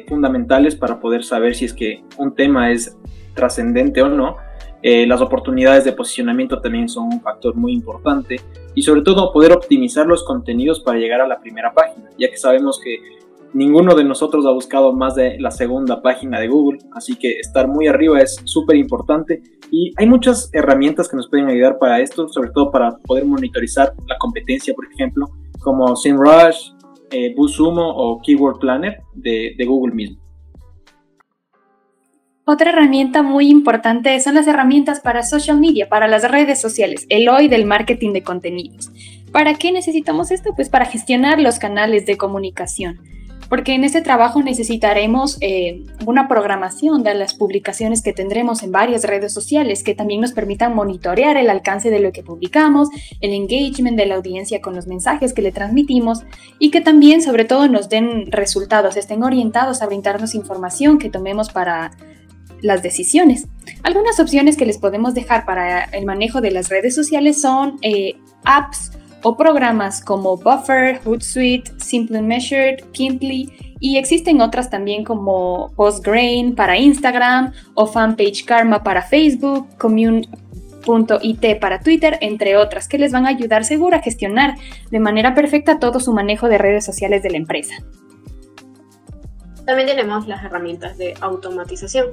fundamentales 0.08 0.74
para 0.74 1.00
poder 1.00 1.22
saber 1.22 1.54
si 1.54 1.66
es 1.66 1.74
que 1.74 2.02
un 2.16 2.34
tema 2.34 2.72
es 2.72 2.96
trascendente 3.34 4.00
o 4.00 4.08
no 4.08 4.38
eh, 4.82 5.06
las 5.06 5.20
oportunidades 5.20 5.84
de 5.84 5.92
posicionamiento 5.92 6.60
también 6.60 6.88
son 6.88 7.04
un 7.04 7.20
factor 7.20 7.54
muy 7.54 7.72
importante 7.72 8.40
y 8.74 8.82
sobre 8.82 9.02
todo 9.02 9.32
poder 9.32 9.52
optimizar 9.52 10.06
los 10.06 10.24
contenidos 10.24 10.80
para 10.80 10.98
llegar 10.98 11.20
a 11.20 11.26
la 11.26 11.40
primera 11.40 11.72
página, 11.72 12.10
ya 12.18 12.28
que 12.28 12.36
sabemos 12.36 12.80
que 12.82 12.98
ninguno 13.54 13.94
de 13.94 14.04
nosotros 14.04 14.44
ha 14.46 14.50
buscado 14.50 14.92
más 14.92 15.14
de 15.14 15.38
la 15.40 15.50
segunda 15.50 16.02
página 16.02 16.38
de 16.40 16.48
Google, 16.48 16.78
así 16.92 17.16
que 17.16 17.38
estar 17.40 17.68
muy 17.68 17.86
arriba 17.86 18.20
es 18.20 18.40
súper 18.44 18.76
importante 18.76 19.42
y 19.70 19.92
hay 19.96 20.06
muchas 20.06 20.50
herramientas 20.52 21.08
que 21.08 21.16
nos 21.16 21.28
pueden 21.28 21.48
ayudar 21.48 21.78
para 21.78 22.00
esto, 22.00 22.28
sobre 22.28 22.50
todo 22.50 22.70
para 22.70 22.96
poder 22.98 23.24
monitorizar 23.24 23.94
la 24.06 24.18
competencia, 24.18 24.74
por 24.74 24.86
ejemplo, 24.92 25.26
como 25.60 25.96
SEMrush, 25.96 26.72
eh, 27.10 27.34
BuzzSumo 27.34 27.88
o 27.88 28.20
Keyword 28.20 28.58
Planner 28.58 28.98
de 29.14 29.64
Google 29.66 29.94
mismo. 29.94 30.25
Otra 32.48 32.70
herramienta 32.70 33.24
muy 33.24 33.48
importante 33.50 34.20
son 34.20 34.36
las 34.36 34.46
herramientas 34.46 35.00
para 35.00 35.24
social 35.24 35.58
media, 35.58 35.88
para 35.88 36.06
las 36.06 36.30
redes 36.30 36.60
sociales, 36.60 37.04
el 37.08 37.28
hoy 37.28 37.48
del 37.48 37.64
marketing 37.64 38.12
de 38.12 38.22
contenidos. 38.22 38.92
¿Para 39.32 39.54
qué 39.54 39.72
necesitamos 39.72 40.30
esto? 40.30 40.54
Pues 40.54 40.68
para 40.68 40.84
gestionar 40.84 41.40
los 41.40 41.58
canales 41.58 42.06
de 42.06 42.16
comunicación, 42.16 43.00
porque 43.48 43.74
en 43.74 43.82
este 43.82 44.00
trabajo 44.00 44.44
necesitaremos 44.44 45.38
eh, 45.40 45.82
una 46.06 46.28
programación 46.28 47.02
de 47.02 47.14
las 47.14 47.34
publicaciones 47.34 48.00
que 48.00 48.12
tendremos 48.12 48.62
en 48.62 48.70
varias 48.70 49.02
redes 49.02 49.34
sociales 49.34 49.82
que 49.82 49.96
también 49.96 50.20
nos 50.20 50.30
permitan 50.30 50.72
monitorear 50.72 51.36
el 51.36 51.50
alcance 51.50 51.90
de 51.90 51.98
lo 51.98 52.12
que 52.12 52.22
publicamos, 52.22 52.90
el 53.20 53.32
engagement 53.32 53.96
de 53.96 54.06
la 54.06 54.14
audiencia 54.14 54.60
con 54.60 54.76
los 54.76 54.86
mensajes 54.86 55.32
que 55.32 55.42
le 55.42 55.50
transmitimos 55.50 56.22
y 56.60 56.70
que 56.70 56.80
también 56.80 57.22
sobre 57.22 57.44
todo 57.44 57.66
nos 57.66 57.88
den 57.88 58.30
resultados, 58.30 58.96
estén 58.96 59.24
orientados 59.24 59.82
a 59.82 59.86
brindarnos 59.86 60.36
información 60.36 60.98
que 60.98 61.10
tomemos 61.10 61.50
para 61.50 61.90
las 62.62 62.82
decisiones. 62.82 63.46
Algunas 63.82 64.20
opciones 64.20 64.56
que 64.56 64.66
les 64.66 64.78
podemos 64.78 65.14
dejar 65.14 65.44
para 65.44 65.84
el 65.84 66.04
manejo 66.04 66.40
de 66.40 66.50
las 66.50 66.68
redes 66.68 66.94
sociales 66.94 67.40
son 67.40 67.78
eh, 67.82 68.16
apps 68.44 68.92
o 69.22 69.36
programas 69.36 70.00
como 70.00 70.36
Buffer, 70.36 71.00
Hootsuite, 71.04 71.72
Simple 71.78 72.22
Measured, 72.22 72.84
Kimply 72.92 73.76
y 73.80 73.98
existen 73.98 74.40
otras 74.40 74.70
también 74.70 75.04
como 75.04 75.72
Postgrain 75.74 76.54
para 76.54 76.78
Instagram 76.78 77.52
o 77.74 77.86
Fanpage 77.86 78.44
Karma 78.44 78.82
para 78.82 79.02
Facebook, 79.02 79.66
Commune.it 79.78 81.60
para 81.60 81.80
Twitter, 81.80 82.18
entre 82.20 82.56
otras, 82.56 82.88
que 82.88 82.98
les 82.98 83.12
van 83.12 83.26
a 83.26 83.30
ayudar 83.30 83.64
seguro 83.64 83.96
a 83.96 84.00
gestionar 84.00 84.54
de 84.90 85.00
manera 85.00 85.34
perfecta 85.34 85.78
todo 85.78 86.00
su 86.00 86.12
manejo 86.12 86.48
de 86.48 86.58
redes 86.58 86.84
sociales 86.84 87.22
de 87.22 87.30
la 87.30 87.36
empresa. 87.36 87.74
También 89.66 89.88
tenemos 89.88 90.28
las 90.28 90.44
herramientas 90.44 90.96
de 90.96 91.14
automatización, 91.20 92.06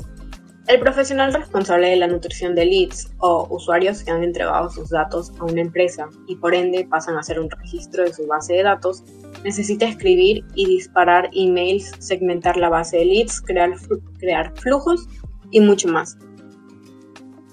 el 0.67 0.79
profesional 0.79 1.34
responsable 1.34 1.89
de 1.89 1.98
la 1.98 2.08
nutrición 2.08 2.55
de 2.55 2.65
leads 2.65 3.12
o 3.20 3.48
usuarios 3.50 4.03
que 4.03 4.12
han 4.12 4.24
entregado 4.24 4.70
sus 4.70 4.89
datos 4.89 5.34
a 5.39 5.43
una 5.43 5.62
empresa 5.62 6.08
y 6.27 6.38
por 6.38 6.55
ende 6.55 6.88
pasan 6.89 7.15
a 7.15 7.20
hacer 7.20 7.39
un 7.39 7.50
registro 7.50 8.03
de 8.03 8.13
su 8.13 8.25
base 8.27 8.53
de 8.53 8.63
datos 8.63 9.03
necesita 9.43 9.86
escribir 9.86 10.46
y 10.55 10.65
disparar 10.65 11.29
emails, 11.34 11.91
segmentar 12.00 12.58
la 12.58 12.70
base 12.70 12.98
de 12.98 13.05
leads, 13.05 13.41
crear, 13.41 13.72
crear 14.20 14.53
flujos 14.58 15.08
y 15.51 15.60
mucho 15.60 15.89
más. 15.89 16.17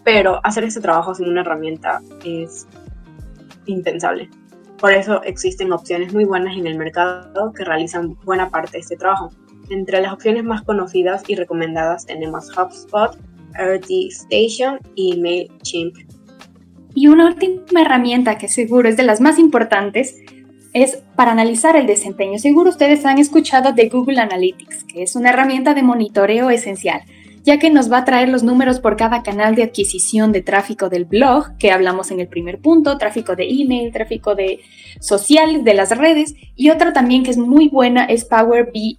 Pero 0.05 0.41
hacer 0.45 0.65
este 0.65 0.81
trabajo 0.81 1.15
sin 1.15 1.29
una 1.29 1.43
herramienta 1.43 2.01
es 2.25 2.67
impensable. 3.67 4.31
Por 4.79 4.93
eso 4.93 5.23
existen 5.25 5.73
opciones 5.73 6.15
muy 6.15 6.25
buenas 6.25 6.57
en 6.57 6.67
el 6.67 6.79
mercado 6.79 7.53
que 7.53 7.65
realizan 7.65 8.15
buena 8.25 8.49
parte 8.49 8.73
de 8.73 8.79
este 8.79 8.97
trabajo. 8.97 9.31
Entre 9.71 10.01
las 10.01 10.13
opciones 10.13 10.43
más 10.43 10.63
conocidas 10.63 11.23
y 11.29 11.37
recomendadas 11.37 12.05
tenemos 12.05 12.51
HubSpot, 12.51 13.17
RT 13.55 13.89
Station 14.09 14.81
y 14.97 15.17
MailChimp. 15.17 15.95
Y 16.93 17.07
una 17.07 17.27
última 17.27 17.83
herramienta 17.83 18.37
que 18.37 18.49
seguro 18.49 18.89
es 18.89 18.97
de 18.97 19.05
las 19.05 19.21
más 19.21 19.39
importantes 19.39 20.17
es 20.73 21.03
para 21.15 21.31
analizar 21.31 21.77
el 21.77 21.87
desempeño. 21.87 22.39
Seguro 22.39 22.71
ustedes 22.71 23.07
han 23.07 23.19
escuchado 23.19 23.73
de 23.73 23.89
Google 23.89 24.21
Analytics, 24.21 24.85
que 24.85 25.05
es 25.05 25.15
una 25.15 25.31
herramienta 25.31 25.73
de 25.73 25.85
monitoreo 25.85 26.51
esencial, 26.51 27.03
ya 27.45 27.61
que 27.61 27.71
nos 27.71 27.91
va 27.91 27.99
a 27.99 28.05
traer 28.05 28.29
los 28.29 28.43
números 28.43 28.81
por 28.81 28.97
cada 28.97 29.23
canal 29.23 29.55
de 29.55 29.63
adquisición 29.63 30.33
de 30.33 30.43
tráfico 30.43 30.89
del 30.89 31.05
blog, 31.05 31.57
que 31.59 31.71
hablamos 31.71 32.11
en 32.11 32.19
el 32.19 32.27
primer 32.27 32.59
punto, 32.59 32.99
tráfico 32.99 33.37
de 33.37 33.49
email, 33.49 33.93
tráfico 33.93 34.35
de 34.35 34.61
social, 35.01 35.63
de 35.63 35.75
las 35.75 35.97
redes, 35.97 36.35
y 36.57 36.71
otra 36.71 36.93
también 36.93 37.23
que 37.23 37.31
es 37.31 37.39
muy 37.39 37.69
buena 37.69 38.05
es 38.05 38.25
Power 38.25 38.71
BI, 38.73 38.97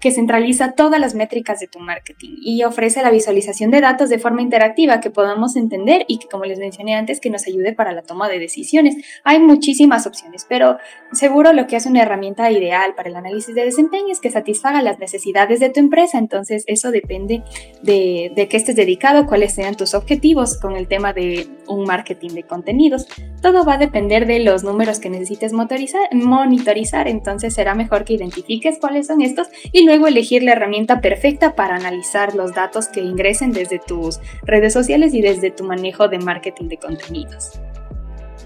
que 0.00 0.10
centraliza 0.10 0.72
todas 0.72 1.00
las 1.00 1.14
métricas 1.14 1.60
de 1.60 1.66
tu 1.66 1.78
marketing 1.80 2.36
y 2.42 2.64
ofrece 2.64 3.02
la 3.02 3.10
visualización 3.10 3.70
de 3.70 3.80
datos 3.80 4.08
de 4.08 4.18
forma 4.18 4.42
interactiva 4.42 5.00
que 5.00 5.10
podamos 5.10 5.56
entender 5.56 6.04
y 6.08 6.18
que, 6.18 6.28
como 6.28 6.44
les 6.44 6.58
mencioné 6.58 6.94
antes, 6.94 7.20
que 7.20 7.30
nos 7.30 7.46
ayude 7.46 7.72
para 7.72 7.92
la 7.92 8.02
toma 8.02 8.28
de 8.28 8.38
decisiones. 8.38 8.96
Hay 9.24 9.40
muchísimas 9.40 10.06
opciones, 10.06 10.46
pero 10.48 10.78
seguro 11.12 11.52
lo 11.52 11.66
que 11.66 11.76
hace 11.76 11.88
una 11.88 12.02
herramienta 12.02 12.50
ideal 12.50 12.94
para 12.94 13.08
el 13.08 13.16
análisis 13.16 13.54
de 13.54 13.64
desempeño 13.64 14.08
es 14.10 14.20
que 14.20 14.30
satisfaga 14.30 14.82
las 14.82 14.98
necesidades 14.98 15.60
de 15.60 15.70
tu 15.70 15.80
empresa. 15.80 16.18
Entonces, 16.18 16.64
eso 16.66 16.90
depende 16.90 17.42
de, 17.82 18.48
qué 18.50 18.56
estés 18.56 18.76
dedicado, 18.76 19.26
cuáles 19.26 19.54
sean 19.54 19.76
tus 19.76 19.94
objetivos 19.94 20.58
con 20.58 20.76
el 20.76 20.88
tema 20.88 21.12
de 21.12 21.48
un 21.66 21.84
marketing 21.84 22.30
de 22.30 22.42
contenidos. 22.42 23.06
Todo 23.42 23.64
va 23.64 23.74
a 23.74 23.78
depender 23.78 24.26
de 24.26 24.40
los 24.40 24.64
números 24.64 24.98
que 24.98 25.10
necesites 25.10 25.52
monitorizar. 25.52 27.08
Entonces, 27.08 27.54
será 27.54 27.74
mejor 27.74 28.04
que 28.04 28.14
identifiques 28.14 28.78
cuáles 28.78 29.06
son 29.06 29.22
estos 29.22 29.48
y 29.72 29.84
luego 29.84 30.06
elegir 30.06 30.42
la 30.42 30.52
herramienta 30.52 31.00
perfecta 31.00 31.54
para 31.54 31.76
analizar 31.76 32.34
los 32.34 32.54
datos 32.54 32.88
que 32.88 33.00
ingresen 33.00 33.52
desde 33.52 33.78
tus 33.78 34.20
redes 34.42 34.72
sociales 34.72 35.14
y 35.14 35.22
desde 35.22 35.50
tu 35.50 35.64
manejo 35.64 36.08
de 36.08 36.18
marketing 36.18 36.68
de 36.68 36.76
contenidos. 36.76 37.60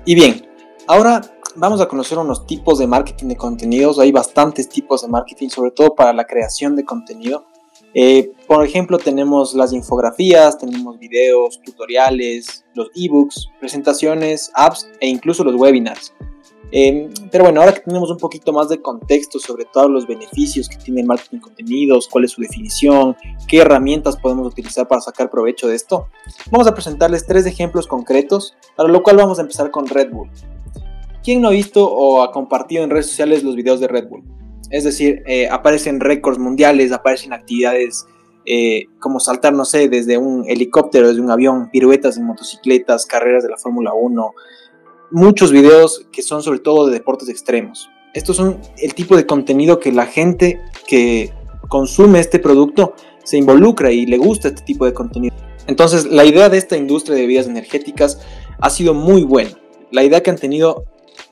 Y 0.04 0.14
bien, 0.16 0.51
ahora 0.86 1.20
vamos 1.56 1.80
a 1.80 1.88
conocer 1.88 2.18
unos 2.18 2.46
tipos 2.46 2.78
de 2.78 2.86
marketing 2.86 3.28
de 3.28 3.36
contenidos. 3.36 3.98
Hay 3.98 4.12
bastantes 4.12 4.68
tipos 4.68 5.02
de 5.02 5.08
marketing, 5.08 5.48
sobre 5.48 5.70
todo 5.70 5.94
para 5.94 6.12
la 6.12 6.26
creación 6.26 6.76
de 6.76 6.84
contenido. 6.84 7.46
Eh, 7.94 8.32
por 8.46 8.64
ejemplo, 8.64 8.98
tenemos 8.98 9.54
las 9.54 9.72
infografías, 9.72 10.56
tenemos 10.58 10.98
videos, 10.98 11.60
tutoriales, 11.62 12.64
los 12.74 12.88
ebooks, 12.94 13.48
presentaciones, 13.60 14.50
apps 14.54 14.88
e 15.00 15.08
incluso 15.08 15.44
los 15.44 15.56
webinars. 15.56 16.14
Em, 16.74 17.12
pero 17.30 17.44
bueno, 17.44 17.60
ahora 17.60 17.74
que 17.74 17.80
tenemos 17.80 18.10
un 18.10 18.16
poquito 18.16 18.50
más 18.50 18.70
de 18.70 18.80
contexto 18.80 19.38
sobre 19.38 19.66
todos 19.66 19.90
los 19.90 20.06
beneficios 20.06 20.70
que 20.70 20.76
tiene 20.76 21.02
el 21.02 21.06
marketing 21.06 21.36
de 21.36 21.42
contenidos, 21.42 22.08
cuál 22.08 22.24
es 22.24 22.30
su 22.30 22.40
definición, 22.40 23.14
qué 23.46 23.58
herramientas 23.58 24.16
podemos 24.16 24.46
utilizar 24.46 24.88
para 24.88 25.02
sacar 25.02 25.30
provecho 25.30 25.68
de 25.68 25.74
esto, 25.74 26.08
vamos 26.50 26.66
a 26.66 26.72
presentarles 26.72 27.26
tres 27.26 27.44
ejemplos 27.44 27.86
concretos, 27.86 28.56
para 28.74 28.88
lo 28.88 29.02
cual 29.02 29.18
vamos 29.18 29.38
a 29.38 29.42
empezar 29.42 29.70
con 29.70 29.86
Red 29.86 30.12
Bull. 30.12 30.30
¿Quién 31.22 31.40
no 31.40 31.48
ha 31.48 31.52
visto 31.52 31.88
o 31.88 32.22
ha 32.22 32.32
compartido 32.32 32.82
en 32.82 32.90
redes 32.90 33.06
sociales 33.06 33.44
los 33.44 33.54
videos 33.54 33.80
de 33.80 33.88
Red 33.88 34.08
Bull? 34.08 34.24
Es 34.70 34.84
decir, 34.84 35.22
eh, 35.26 35.48
aparecen 35.48 36.00
récords 36.00 36.38
mundiales, 36.38 36.92
aparecen 36.92 37.32
actividades 37.32 38.06
eh, 38.44 38.86
como 38.98 39.20
saltar, 39.20 39.52
no 39.52 39.64
sé, 39.64 39.88
desde 39.88 40.18
un 40.18 40.44
helicóptero, 40.48 41.08
desde 41.08 41.20
un 41.20 41.30
avión, 41.30 41.70
piruetas 41.70 42.16
en 42.16 42.24
motocicletas, 42.24 43.06
carreras 43.06 43.44
de 43.44 43.50
la 43.50 43.56
Fórmula 43.56 43.92
1, 43.92 44.34
muchos 45.12 45.52
videos 45.52 46.06
que 46.10 46.22
son 46.22 46.42
sobre 46.42 46.58
todo 46.58 46.86
de 46.86 46.94
deportes 46.94 47.28
extremos. 47.28 47.88
Estos 48.14 48.36
son 48.36 48.60
el 48.78 48.94
tipo 48.94 49.16
de 49.16 49.26
contenido 49.26 49.78
que 49.78 49.92
la 49.92 50.06
gente 50.06 50.60
que 50.86 51.32
consume 51.68 52.18
este 52.18 52.40
producto 52.40 52.94
se 53.24 53.36
involucra 53.36 53.92
y 53.92 54.06
le 54.06 54.18
gusta 54.18 54.48
este 54.48 54.62
tipo 54.62 54.84
de 54.86 54.92
contenido. 54.92 55.34
Entonces, 55.68 56.06
la 56.06 56.24
idea 56.24 56.48
de 56.48 56.58
esta 56.58 56.76
industria 56.76 57.14
de 57.14 57.22
bebidas 57.22 57.46
energéticas 57.46 58.20
ha 58.58 58.70
sido 58.70 58.94
muy 58.94 59.22
buena. 59.22 59.52
La 59.92 60.02
idea 60.02 60.22
que 60.22 60.30
han 60.30 60.38
tenido 60.38 60.84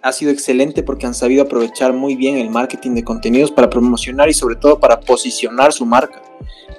ha 0.03 0.13
sido 0.13 0.31
excelente 0.31 0.83
porque 0.83 1.07
han 1.07 1.15
sabido 1.15 1.43
aprovechar 1.43 1.93
muy 1.93 2.17
bien 2.17 2.37
el 2.37 2.51
marketing 2.51 2.93
de 2.93 3.05
contenidos 3.05 3.51
para 3.51 3.71
promocionar 3.71 4.29
y 4.29 4.35
sobre 4.35 4.57
todo 4.57 4.81
para 4.81 5.01
posicionar 5.01 5.73
su 5.73 5.85
marca. 5.87 6.23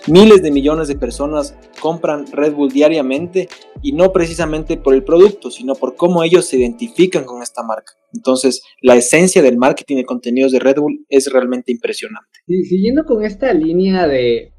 Miles 0.08 0.42
de 0.42 0.50
millones 0.50 0.88
de 0.88 0.96
personas 0.96 1.56
compran 1.80 2.25
Red 2.32 2.54
Bull 2.54 2.72
diariamente 2.72 3.48
y 3.84 3.92
no 3.94 4.12
precisamente 4.12 4.78
por 4.78 4.96
el 4.96 5.04
producto, 5.04 5.51
sino 5.51 5.75
por 5.75 5.96
cómo 5.96 6.24
ellos 6.24 6.46
se 6.46 6.58
identifican 6.58 7.24
con 7.24 7.44
esta 7.44 7.62
marca. 7.62 7.94
Entonces, 8.13 8.63
la 8.82 8.96
esencia 8.96 9.44
del 9.44 9.58
marketing 9.58 9.98
de 9.98 10.06
contenidos 10.06 10.51
de 10.51 10.60
Red 10.60 10.78
Bull 10.78 11.06
es 11.08 11.32
realmente 11.32 11.72
impresionante. 11.72 12.30
Siguiendo 12.48 13.06
con 13.06 13.24
esta 13.24 13.54
línea 13.54 14.08
de 14.08 14.54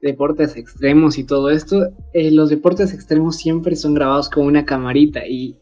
deportes 0.00 0.56
extremos 0.56 1.18
y 1.18 1.24
todo 1.24 1.50
esto, 1.50 1.90
eh, 2.14 2.30
los 2.30 2.48
deportes 2.48 2.94
extremos 2.94 3.36
siempre 3.36 3.76
son 3.76 3.92
grabados 3.92 4.30
con 4.30 4.46
una 4.46 4.64
camarita 4.64 5.26
y 5.26 5.58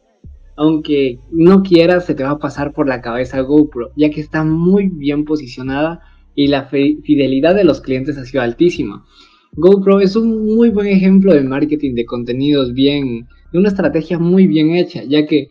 aunque 0.57 1.21
no 1.31 1.63
quieras 1.63 2.07
se 2.07 2.15
te 2.15 2.25
va 2.25 2.31
a 2.31 2.39
pasar 2.39 2.73
por 2.73 2.89
la 2.89 3.01
cabeza 3.03 3.41
GoPro, 3.41 3.91
ya 3.97 4.11
que 4.11 4.21
está 4.21 4.43
muy 4.43 4.89
bien 4.89 5.25
posicionada 5.25 6.01
y 6.35 6.49
la 6.49 6.65
fidelidad 6.67 7.55
de 7.55 7.65
los 7.65 7.81
clientes 7.81 8.17
ha 8.19 8.25
sido 8.25 8.43
altísima. 8.43 9.05
GoPro 9.53 10.01
es 10.01 10.17
un 10.17 10.55
muy 10.55 10.71
buen 10.71 10.87
ejemplo 10.87 11.33
de 11.33 11.43
marketing 11.43 11.95
de 11.95 12.05
contenidos 12.05 12.75
bien, 12.75 13.27
de 13.53 13.59
una 13.59 13.69
estrategia 13.69 14.19
muy 14.19 14.47
bien 14.47 14.75
hecha, 14.75 15.03
ya 15.05 15.27
que 15.27 15.49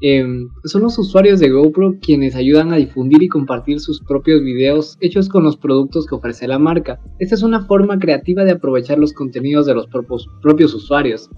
em, 0.00 0.48
son 0.64 0.82
los 0.82 0.98
usuarios 0.98 1.38
de 1.38 1.50
GoPro 1.50 1.98
quienes 2.00 2.34
ayudan 2.34 2.72
a 2.72 2.76
difundir 2.76 3.22
y 3.22 3.28
compartir 3.28 3.78
sus 3.78 4.00
propios 4.02 4.42
videos 4.42 4.98
hechos 5.00 5.28
con 5.28 5.44
los 5.44 5.56
productos 5.56 6.06
que 6.06 6.16
ofrece 6.16 6.48
la 6.48 6.58
marca. 6.58 7.00
Esta 7.20 7.36
es 7.36 7.42
una 7.44 7.64
forma 7.64 7.98
creativa 7.98 8.44
de 8.44 8.52
aprovechar 8.52 8.98
los 8.98 9.12
contenidos 9.12 9.66
de 9.66 9.74
los 9.74 9.86
propios, 9.86 10.74
usuarios. 10.74 11.30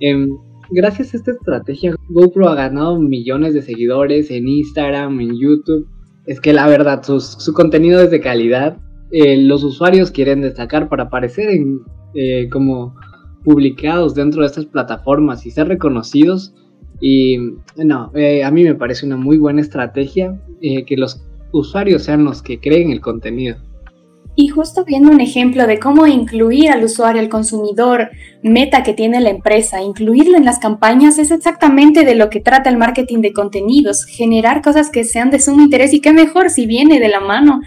Em, 0.00 0.36
gracias 0.72 1.14
a 1.14 1.16
esta 1.18 1.32
estrategia, 1.32 1.94
GoPro 2.08 2.48
ha 2.48 2.54
ganado 2.54 2.98
millones 2.98 3.54
de 3.54 3.62
seguidores 3.62 4.30
en 4.30 4.48
Instagram, 4.48 5.20
en 5.20 5.38
YouTube 5.38 5.88
es 6.26 6.40
que 6.40 6.52
la 6.52 6.68
verdad, 6.68 7.02
su, 7.02 7.52
contenido 7.52 8.00
es 8.00 8.10
de 8.10 8.20
calidad. 8.20 8.78
Eh, 9.10 9.42
los 9.42 9.64
usuarios 9.64 10.10
quieren 10.10 10.42
destacar 10.42 10.88
para 10.88 11.04
aparecer 11.04 11.50
en, 11.50 11.80
eh, 12.14 12.48
como 12.50 12.94
publicados 13.42 14.14
dentro 14.14 14.42
de 14.42 14.46
estas 14.46 14.66
plataformas 14.66 15.44
y 15.46 15.50
ser 15.50 15.68
reconocidos. 15.68 16.54
Y 17.00 17.38
no, 17.76 18.12
eh, 18.14 18.44
a 18.44 18.50
mí 18.50 18.62
me 18.62 18.76
parece 18.76 19.06
una 19.06 19.16
muy 19.16 19.38
buena 19.38 19.60
estrategia 19.60 20.40
que 20.60 20.96
los 20.96 21.26
usuarios 21.50 22.02
sean 22.02 22.24
los 22.24 22.42
que 22.42 22.60
creen 22.60 22.92
el 22.92 23.00
contenido. 23.00 23.56
Y 24.40 24.48
justo 24.48 24.86
viendo 24.86 25.10
un 25.10 25.20
ejemplo 25.20 25.66
de 25.66 25.78
cómo 25.78 26.06
incluir 26.06 26.70
al 26.70 26.82
usuario, 26.82 27.20
al 27.20 27.28
consumidor, 27.28 28.08
meta 28.42 28.82
que 28.82 28.94
tiene 28.94 29.20
la 29.20 29.28
empresa, 29.28 29.82
incluirlo 29.82 30.38
en 30.38 30.46
las 30.46 30.58
campañas, 30.58 31.18
es 31.18 31.30
exactamente 31.30 32.06
de 32.06 32.14
lo 32.14 32.30
que 32.30 32.40
trata 32.40 32.70
el 32.70 32.78
marketing 32.78 33.18
de 33.18 33.34
contenidos, 33.34 34.06
generar 34.06 34.62
cosas 34.62 34.88
que 34.88 35.04
sean 35.04 35.30
de 35.30 35.40
sumo 35.40 35.60
interés 35.60 35.92
y 35.92 36.00
qué 36.00 36.14
mejor 36.14 36.48
si 36.48 36.64
viene 36.64 36.98
de 37.00 37.08
la 37.08 37.20
mano 37.20 37.60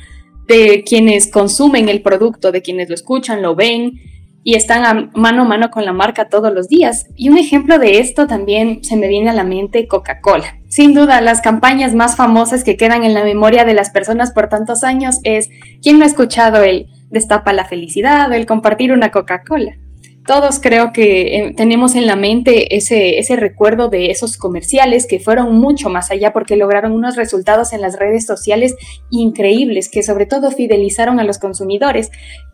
de 0.48 0.84
quienes 0.84 1.30
consumen 1.30 1.90
el 1.90 2.02
producto, 2.02 2.52
de 2.52 2.64
quienes 2.64 2.90
lo 2.90 2.96
escuchan, 2.96 3.44
lo 3.44 3.54
ven 3.54 4.00
y 4.44 4.56
están 4.56 4.86
a 4.86 5.10
mano 5.14 5.44
a 5.44 5.46
mano 5.46 5.72
con 5.72 5.86
la 5.86 5.94
marca 5.94 6.30
todos 6.30 6.54
los 6.54 6.68
días. 6.68 7.08
Y 7.16 7.30
un 7.30 7.38
ejemplo 7.38 7.80
de 7.80 8.00
esto 8.00 8.28
también 8.28 8.84
se 8.84 8.98
me 8.98 9.08
viene 9.08 9.30
a 9.30 9.34
la 9.34 9.44
mente 9.44 9.88
Coca-Cola. 9.88 10.58
Sin 10.68 10.94
duda, 10.94 11.22
las 11.22 11.42
campañas 11.42 11.94
más 11.94 12.16
famosas 12.16 12.64
que 12.64 12.78
quedan 12.78 13.04
en 13.04 13.14
la 13.14 13.24
memoria 13.24 13.64
de 13.66 13.74
las 13.74 13.90
personas 13.90 14.32
por 14.32 14.50
tantos 14.50 14.84
años 14.84 15.20
es 15.24 15.50
¿quién 15.82 16.00
no 16.00 16.04
ha 16.04 16.08
escuchado 16.08 16.64
el 16.64 16.88
destapa 17.10 17.54
la 17.54 17.66
felicidad 17.66 18.30
o 18.30 18.34
el 18.34 18.46
compartir 18.46 18.92
una 18.92 19.12
Coca-Cola? 19.12 19.78
Todos 20.26 20.60
creo 20.60 20.94
que 20.94 21.38
eh, 21.38 21.54
tenemos 21.56 21.96
en 21.96 22.08
la 22.08 22.16
mente 22.16 22.76
ese, 22.76 23.20
ese 23.20 23.36
recuerdo 23.36 23.90
de 23.90 24.12
esos 24.12 24.38
comerciales 24.38 25.06
que 25.08 25.20
fueron 25.20 25.58
mucho 25.60 25.90
más 25.90 26.12
allá 26.12 26.34
porque 26.34 26.56
lograron 26.56 26.94
unos 26.94 27.16
resultados 27.16 27.74
en 27.74 27.82
las 27.82 28.00
redes 28.00 28.26
sociales 28.26 28.76
increíbles 29.10 29.90
que 29.90 30.04
sobre 30.04 30.26
todo 30.26 30.52
fidelizaron 30.52 31.20
a 31.20 31.24
los 31.24 31.40
consumidores. 31.40 32.12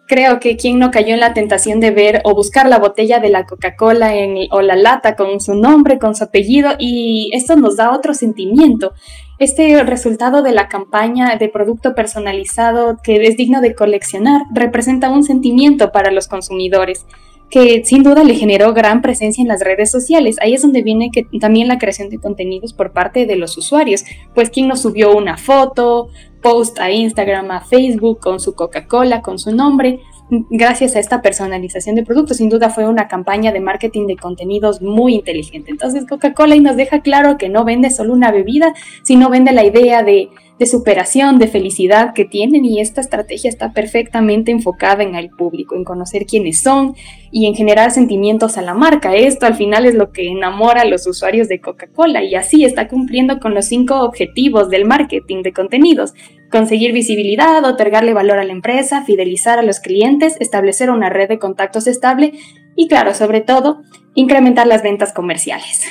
Creo 0.08 0.40
que 0.40 0.58
quien 0.58 0.80
no 0.80 0.90
cayó 0.90 1.14
en 1.14 1.20
la 1.20 1.36
tentación 1.36 1.80
de 1.80 1.92
ver 1.92 2.22
o 2.24 2.34
buscar 2.34 2.68
la 2.68 2.80
botella 2.80 3.20
de 3.20 3.30
la 3.30 3.46
Coca-Cola 3.46 4.12
o 4.50 4.62
la 4.62 4.76
lata 4.76 5.16
con 5.16 5.40
su 5.40 5.54
nombre, 5.54 6.00
con 6.00 6.16
su 6.16 6.24
apellido 6.24 6.72
y 6.80 7.30
esto 7.34 7.56
nos 7.56 7.78
da 7.78 7.92
otro 7.92 8.16
sentimiento. 8.16 8.94
Este 9.38 9.84
resultado 9.84 10.42
de 10.42 10.52
la 10.52 10.68
campaña 10.68 11.36
de 11.36 11.48
producto 11.48 11.94
personalizado 11.94 12.98
que 13.04 13.24
es 13.28 13.38
digno 13.38 13.62
de 13.62 13.76
coleccionar 13.76 14.42
representa 14.52 15.12
un 15.12 15.24
sentimiento 15.24 15.92
para 15.92 16.12
los 16.12 16.28
consumidores 16.28 17.06
que 17.50 17.84
sin 17.84 18.04
duda 18.04 18.24
le 18.24 18.36
generó 18.36 18.74
gran 18.74 19.02
presencia 19.02 19.42
en 19.42 19.48
las 19.48 19.62
redes 19.62 19.90
sociales. 19.90 20.38
Ahí 20.42 20.54
es 20.54 20.62
donde 20.62 20.84
viene 20.84 21.10
que 21.12 21.26
también 21.40 21.68
la 21.68 21.80
creación 21.80 22.10
de 22.10 22.20
contenidos 22.20 22.74
por 22.74 22.92
parte 22.92 23.26
de 23.26 23.36
los 23.36 23.58
usuarios. 23.58 24.06
Pues 24.36 24.50
quien 24.50 24.68
nos 24.68 24.82
subió 24.82 25.16
una 25.16 25.38
foto, 25.38 26.10
post 26.42 26.80
a 26.80 26.92
Instagram, 26.92 27.52
a 27.52 27.62
Facebook 27.62 28.20
con 28.20 28.40
su 28.40 28.54
Coca-Cola, 28.54 29.22
con 29.22 29.40
su 29.40 29.54
nombre. 29.54 30.00
Gracias 30.50 30.96
a 30.96 31.00
esta 31.00 31.22
personalización 31.22 31.96
de 31.96 32.04
productos. 32.04 32.38
Sin 32.38 32.50
duda 32.50 32.70
fue 32.70 32.88
una 32.88 33.08
campaña 33.08 33.52
de 33.52 33.60
marketing 33.60 34.08
de 34.08 34.18
contenidos 34.18 34.82
muy 34.82 35.16
inteligente. 35.16 35.72
Entonces 35.72 36.06
Coca-Cola 36.08 36.56
nos 36.58 36.76
deja 36.76 37.02
claro 37.02 37.38
que 37.38 37.50
no 37.50 37.66
vende 37.66 37.90
solo 37.90 38.14
una 38.14 38.32
bebida, 38.32 38.74
sino 39.04 39.30
vende 39.30 39.52
la 39.52 39.66
idea 39.66 40.04
de 40.04 40.30
de 40.60 40.66
superación, 40.66 41.40
de 41.40 41.48
felicidad 41.48 42.14
que 42.14 42.26
tienen 42.26 42.66
y 42.66 42.82
esta 42.82 43.00
estrategia 43.00 43.50
está 43.50 43.72
perfectamente 43.72 44.52
enfocada 44.52 45.04
en 45.04 45.16
el 45.16 45.30
público, 45.30 45.76
en 45.76 45.86
conocer 45.86 46.26
quiénes 46.26 46.62
son 46.62 46.96
y 47.32 47.48
en 47.48 47.56
generar 47.56 47.92
sentimientos 47.92 48.58
a 48.58 48.62
la 48.62 48.74
marca. 48.74 49.16
Esto 49.16 49.46
al 49.46 49.56
final 49.56 49.86
es 49.86 49.96
lo 49.96 50.12
que 50.12 50.28
enamora 50.28 50.82
a 50.82 50.86
los 50.86 51.08
usuarios 51.08 51.48
de 51.48 51.62
Coca-Cola 51.62 52.24
y 52.24 52.36
así 52.36 52.66
está 52.66 52.90
cumpliendo 52.90 53.40
con 53.40 53.54
los 53.54 53.66
cinco 53.66 54.02
objetivos 54.02 54.70
del 54.70 54.84
marketing 54.84 55.44
de 55.44 55.54
contenidos. 55.54 56.14
Conseguir 56.52 56.94
visibilidad, 56.94 57.64
otorgarle 57.64 58.14
valor 58.14 58.40
a 58.40 58.44
la 58.44 58.52
empresa, 58.52 59.04
fidelizar 59.04 59.60
a 59.60 59.64
los 59.64 59.80
clientes, 59.80 60.36
establecer 60.40 60.90
una 60.90 61.10
red 61.10 61.30
de 61.30 61.40
contactos 61.40 61.88
estable 61.88 62.34
y 62.76 62.88
claro, 62.88 63.14
sobre 63.14 63.42
todo, 63.42 63.82
incrementar 64.16 64.66
las 64.66 64.82
ventas 64.82 65.14
comerciales. 65.14 65.84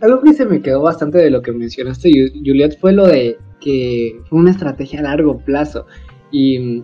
Algo 0.00 0.20
que 0.22 0.32
se 0.32 0.44
me 0.44 0.60
quedó 0.60 0.82
bastante 0.82 1.18
de 1.18 1.30
lo 1.30 1.40
que 1.40 1.52
mencionaste, 1.52 2.10
Juliet, 2.44 2.78
fue 2.80 2.92
lo 2.92 3.06
de 3.06 3.36
que 3.60 4.20
fue 4.28 4.38
una 4.38 4.50
estrategia 4.50 5.00
a 5.00 5.04
largo 5.04 5.38
plazo. 5.38 5.86
Y 6.32 6.82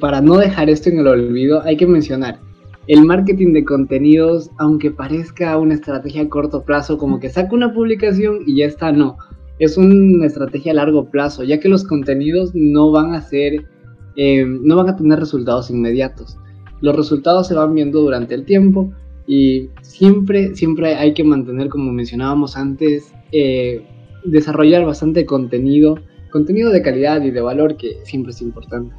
para 0.00 0.20
no 0.20 0.38
dejar 0.38 0.70
esto 0.70 0.90
en 0.90 0.98
el 0.98 1.06
olvido, 1.06 1.62
hay 1.62 1.76
que 1.76 1.86
mencionar, 1.86 2.38
el 2.86 3.04
marketing 3.04 3.52
de 3.52 3.64
contenidos, 3.64 4.50
aunque 4.58 4.90
parezca 4.90 5.56
una 5.58 5.74
estrategia 5.74 6.22
a 6.22 6.28
corto 6.28 6.64
plazo, 6.64 6.98
como 6.98 7.20
que 7.20 7.28
saca 7.28 7.54
una 7.54 7.72
publicación 7.72 8.40
y 8.46 8.58
ya 8.58 8.66
está, 8.66 8.90
no. 8.90 9.16
Es 9.60 9.76
una 9.76 10.26
estrategia 10.26 10.72
a 10.72 10.74
largo 10.74 11.10
plazo, 11.10 11.44
ya 11.44 11.60
que 11.60 11.68
los 11.68 11.84
contenidos 11.84 12.52
no 12.54 12.90
van 12.90 13.14
a 13.14 13.20
ser, 13.20 13.66
eh, 14.16 14.44
no 14.44 14.76
van 14.76 14.88
a 14.88 14.96
tener 14.96 15.20
resultados 15.20 15.70
inmediatos. 15.70 16.38
Los 16.80 16.96
resultados 16.96 17.46
se 17.46 17.54
van 17.54 17.74
viendo 17.74 18.00
durante 18.00 18.34
el 18.34 18.46
tiempo 18.46 18.90
y 19.26 19.68
siempre, 19.82 20.56
siempre 20.56 20.94
hay 20.94 21.12
que 21.12 21.24
mantener, 21.24 21.68
como 21.68 21.92
mencionábamos 21.92 22.56
antes, 22.56 23.12
eh, 23.32 23.84
desarrollar 24.24 24.86
bastante 24.86 25.26
contenido, 25.26 25.96
contenido 26.32 26.70
de 26.70 26.80
calidad 26.80 27.22
y 27.22 27.30
de 27.30 27.40
valor 27.42 27.76
que 27.76 27.98
siempre 28.04 28.32
es 28.32 28.40
importante. 28.40 28.94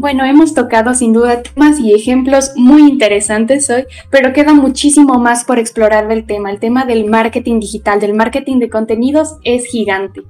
Bueno, 0.00 0.24
hemos 0.24 0.54
tocado 0.54 0.94
sin 0.94 1.12
duda 1.12 1.42
temas 1.42 1.80
y 1.80 1.92
ejemplos 1.92 2.52
muy 2.54 2.82
interesantes 2.82 3.68
hoy, 3.68 3.84
pero 4.10 4.32
queda 4.32 4.54
muchísimo 4.54 5.18
más 5.18 5.44
por 5.44 5.58
explorar 5.58 6.06
del 6.06 6.24
tema. 6.24 6.52
El 6.52 6.60
tema 6.60 6.84
del 6.84 7.06
marketing 7.06 7.58
digital, 7.58 7.98
del 7.98 8.14
marketing 8.14 8.60
de 8.60 8.70
contenidos 8.70 9.38
es 9.42 9.64
gigante 9.64 10.22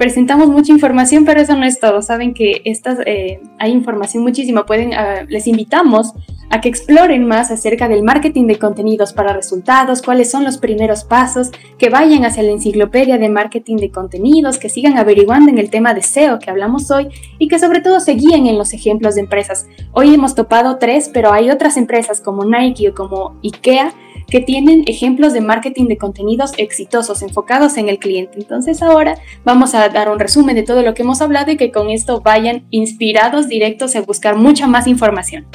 presentamos 0.00 0.48
mucha 0.48 0.72
información, 0.72 1.26
pero 1.26 1.42
eso 1.42 1.54
no 1.56 1.66
es 1.66 1.78
todo. 1.78 2.00
Saben 2.00 2.32
que 2.32 2.62
estas, 2.64 3.00
eh, 3.04 3.42
hay 3.58 3.70
información 3.70 4.22
muchísima. 4.22 4.64
Pueden, 4.64 4.94
ah, 4.94 5.26
les 5.28 5.46
invitamos 5.46 6.14
a 6.48 6.62
que 6.62 6.70
exploren 6.70 7.28
más 7.28 7.50
acerca 7.50 7.86
del 7.86 8.02
marketing 8.02 8.46
de 8.46 8.58
contenidos 8.58 9.12
para 9.12 9.34
resultados, 9.34 10.00
cuáles 10.00 10.30
son 10.30 10.42
los 10.42 10.56
primeros 10.56 11.04
pasos, 11.04 11.50
que 11.76 11.90
vayan 11.90 12.24
hacia 12.24 12.42
la 12.42 12.50
enciclopedia 12.50 13.18
de 13.18 13.28
marketing 13.28 13.76
de 13.76 13.90
contenidos, 13.90 14.56
que 14.56 14.70
sigan 14.70 14.96
averiguando 14.96 15.50
en 15.50 15.58
el 15.58 15.68
tema 15.68 15.92
de 15.92 16.00
SEO 16.00 16.38
que 16.38 16.48
hablamos 16.48 16.90
hoy 16.90 17.08
y 17.38 17.48
que 17.48 17.58
sobre 17.58 17.82
todo 17.82 18.00
se 18.00 18.12
guíen 18.12 18.46
en 18.46 18.56
los 18.56 18.72
ejemplos 18.72 19.16
de 19.16 19.20
empresas. 19.20 19.66
Hoy 19.92 20.14
hemos 20.14 20.34
topado 20.34 20.78
tres, 20.78 21.10
pero 21.12 21.30
hay 21.30 21.50
otras 21.50 21.76
empresas 21.76 22.22
como 22.22 22.46
Nike 22.46 22.88
o 22.88 22.94
como 22.94 23.38
IKEA 23.44 23.92
que 24.30 24.40
tienen 24.40 24.84
ejemplos 24.86 25.32
de 25.32 25.40
marketing 25.40 25.86
de 25.86 25.98
contenidos 25.98 26.52
exitosos 26.56 27.22
enfocados 27.22 27.76
en 27.76 27.88
el 27.88 27.98
cliente. 27.98 28.38
Entonces 28.38 28.82
ahora 28.82 29.16
vamos 29.44 29.74
a 29.74 29.88
dar 29.88 30.10
un 30.10 30.18
resumen 30.18 30.54
de 30.54 30.62
todo 30.62 30.82
lo 30.82 30.94
que 30.94 31.02
hemos 31.02 31.20
hablado 31.20 31.50
y 31.50 31.56
que 31.56 31.72
con 31.72 31.90
esto 31.90 32.20
vayan 32.20 32.64
inspirados 32.70 33.48
directos 33.48 33.96
a 33.96 34.02
buscar 34.02 34.36
mucha 34.36 34.66
más 34.66 34.86
información. 34.86 35.46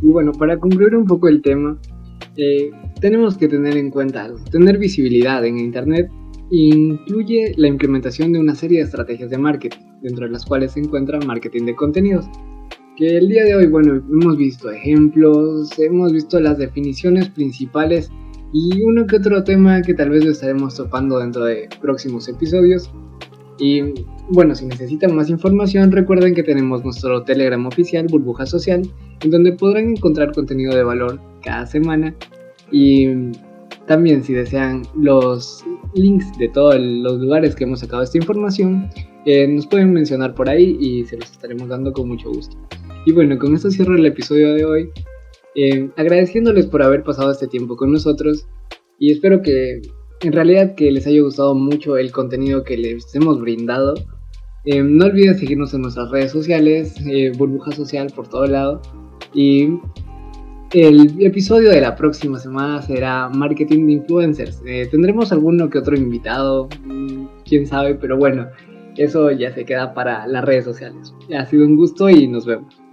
Y 0.00 0.06
bueno, 0.06 0.32
para 0.32 0.58
concluir 0.58 0.94
un 0.94 1.04
poco 1.04 1.28
el 1.28 1.42
tema, 1.42 1.76
eh, 2.36 2.70
tenemos 3.00 3.36
que 3.36 3.48
tener 3.48 3.76
en 3.76 3.90
cuenta 3.90 4.24
algo. 4.24 4.38
Tener 4.50 4.78
visibilidad 4.78 5.44
en 5.44 5.58
Internet 5.58 6.08
incluye 6.50 7.52
la 7.56 7.68
implementación 7.68 8.32
de 8.32 8.38
una 8.38 8.54
serie 8.54 8.78
de 8.78 8.84
estrategias 8.84 9.28
de 9.28 9.38
marketing, 9.38 9.80
dentro 10.02 10.26
de 10.26 10.32
las 10.32 10.46
cuales 10.46 10.72
se 10.72 10.80
encuentra 10.80 11.18
marketing 11.20 11.64
de 11.64 11.74
contenidos 11.74 12.26
que 12.98 13.16
el 13.16 13.28
día 13.28 13.44
de 13.44 13.54
hoy, 13.54 13.68
bueno, 13.68 14.02
hemos 14.10 14.36
visto 14.36 14.72
ejemplos, 14.72 15.70
hemos 15.78 16.12
visto 16.12 16.40
las 16.40 16.58
definiciones 16.58 17.28
principales 17.28 18.10
y 18.52 18.82
uno 18.82 19.06
que 19.06 19.18
otro 19.18 19.44
tema 19.44 19.82
que 19.82 19.94
tal 19.94 20.10
vez 20.10 20.24
lo 20.24 20.32
estaremos 20.32 20.74
topando 20.74 21.20
dentro 21.20 21.44
de 21.44 21.68
próximos 21.80 22.28
episodios. 22.28 22.90
Y 23.60 23.82
bueno, 24.30 24.56
si 24.56 24.66
necesitan 24.66 25.14
más 25.14 25.30
información, 25.30 25.92
recuerden 25.92 26.34
que 26.34 26.42
tenemos 26.42 26.82
nuestro 26.82 27.22
Telegram 27.22 27.64
oficial, 27.66 28.08
Burbuja 28.10 28.46
Social, 28.46 28.82
en 29.22 29.30
donde 29.30 29.52
podrán 29.52 29.90
encontrar 29.90 30.32
contenido 30.34 30.74
de 30.74 30.82
valor 30.82 31.20
cada 31.44 31.66
semana. 31.66 32.16
Y 32.72 33.30
también 33.86 34.24
si 34.24 34.32
desean 34.32 34.82
los 34.96 35.64
links 35.94 36.36
de 36.36 36.48
todos 36.48 36.74
los 36.80 37.20
lugares 37.20 37.54
que 37.54 37.62
hemos 37.62 37.78
sacado 37.78 38.02
esta 38.02 38.18
información, 38.18 38.90
eh, 39.24 39.46
nos 39.46 39.68
pueden 39.68 39.92
mencionar 39.92 40.34
por 40.34 40.48
ahí 40.48 40.76
y 40.80 41.04
se 41.04 41.16
los 41.16 41.30
estaremos 41.30 41.68
dando 41.68 41.92
con 41.92 42.08
mucho 42.08 42.28
gusto. 42.30 42.56
Y 43.08 43.12
bueno, 43.12 43.38
con 43.38 43.54
esto 43.54 43.70
cierro 43.70 43.96
el 43.96 44.04
episodio 44.04 44.52
de 44.52 44.66
hoy, 44.66 44.90
eh, 45.54 45.88
agradeciéndoles 45.96 46.66
por 46.66 46.82
haber 46.82 47.02
pasado 47.04 47.30
este 47.30 47.46
tiempo 47.46 47.74
con 47.74 47.90
nosotros 47.90 48.46
y 48.98 49.10
espero 49.10 49.40
que 49.40 49.80
en 50.20 50.32
realidad 50.34 50.74
que 50.74 50.90
les 50.90 51.06
haya 51.06 51.22
gustado 51.22 51.54
mucho 51.54 51.96
el 51.96 52.12
contenido 52.12 52.64
que 52.64 52.76
les 52.76 53.14
hemos 53.14 53.40
brindado. 53.40 53.94
Eh, 54.66 54.82
no 54.82 55.06
olviden 55.06 55.38
seguirnos 55.38 55.72
en 55.72 55.80
nuestras 55.80 56.10
redes 56.10 56.32
sociales, 56.32 56.96
eh, 57.10 57.32
burbuja 57.34 57.72
social 57.72 58.12
por 58.14 58.28
todo 58.28 58.46
lado. 58.46 58.82
Y 59.32 59.70
el 60.74 61.14
episodio 61.24 61.70
de 61.70 61.80
la 61.80 61.96
próxima 61.96 62.38
semana 62.38 62.82
será 62.82 63.30
Marketing 63.30 63.86
de 63.86 63.92
Influencers. 63.92 64.62
tendremos 64.90 65.32
alguno 65.32 65.70
que 65.70 65.78
otro 65.78 65.96
invitado, 65.96 66.68
mm, 66.84 67.24
quién 67.46 67.66
sabe, 67.66 67.94
pero 67.94 68.18
bueno, 68.18 68.48
eso 68.98 69.30
ya 69.30 69.50
se 69.54 69.64
queda 69.64 69.94
para 69.94 70.26
las 70.26 70.44
redes 70.44 70.66
sociales. 70.66 71.14
Ha 71.34 71.46
sido 71.46 71.64
un 71.64 71.74
gusto 71.74 72.10
y 72.10 72.28
nos 72.28 72.44
vemos. 72.44 72.87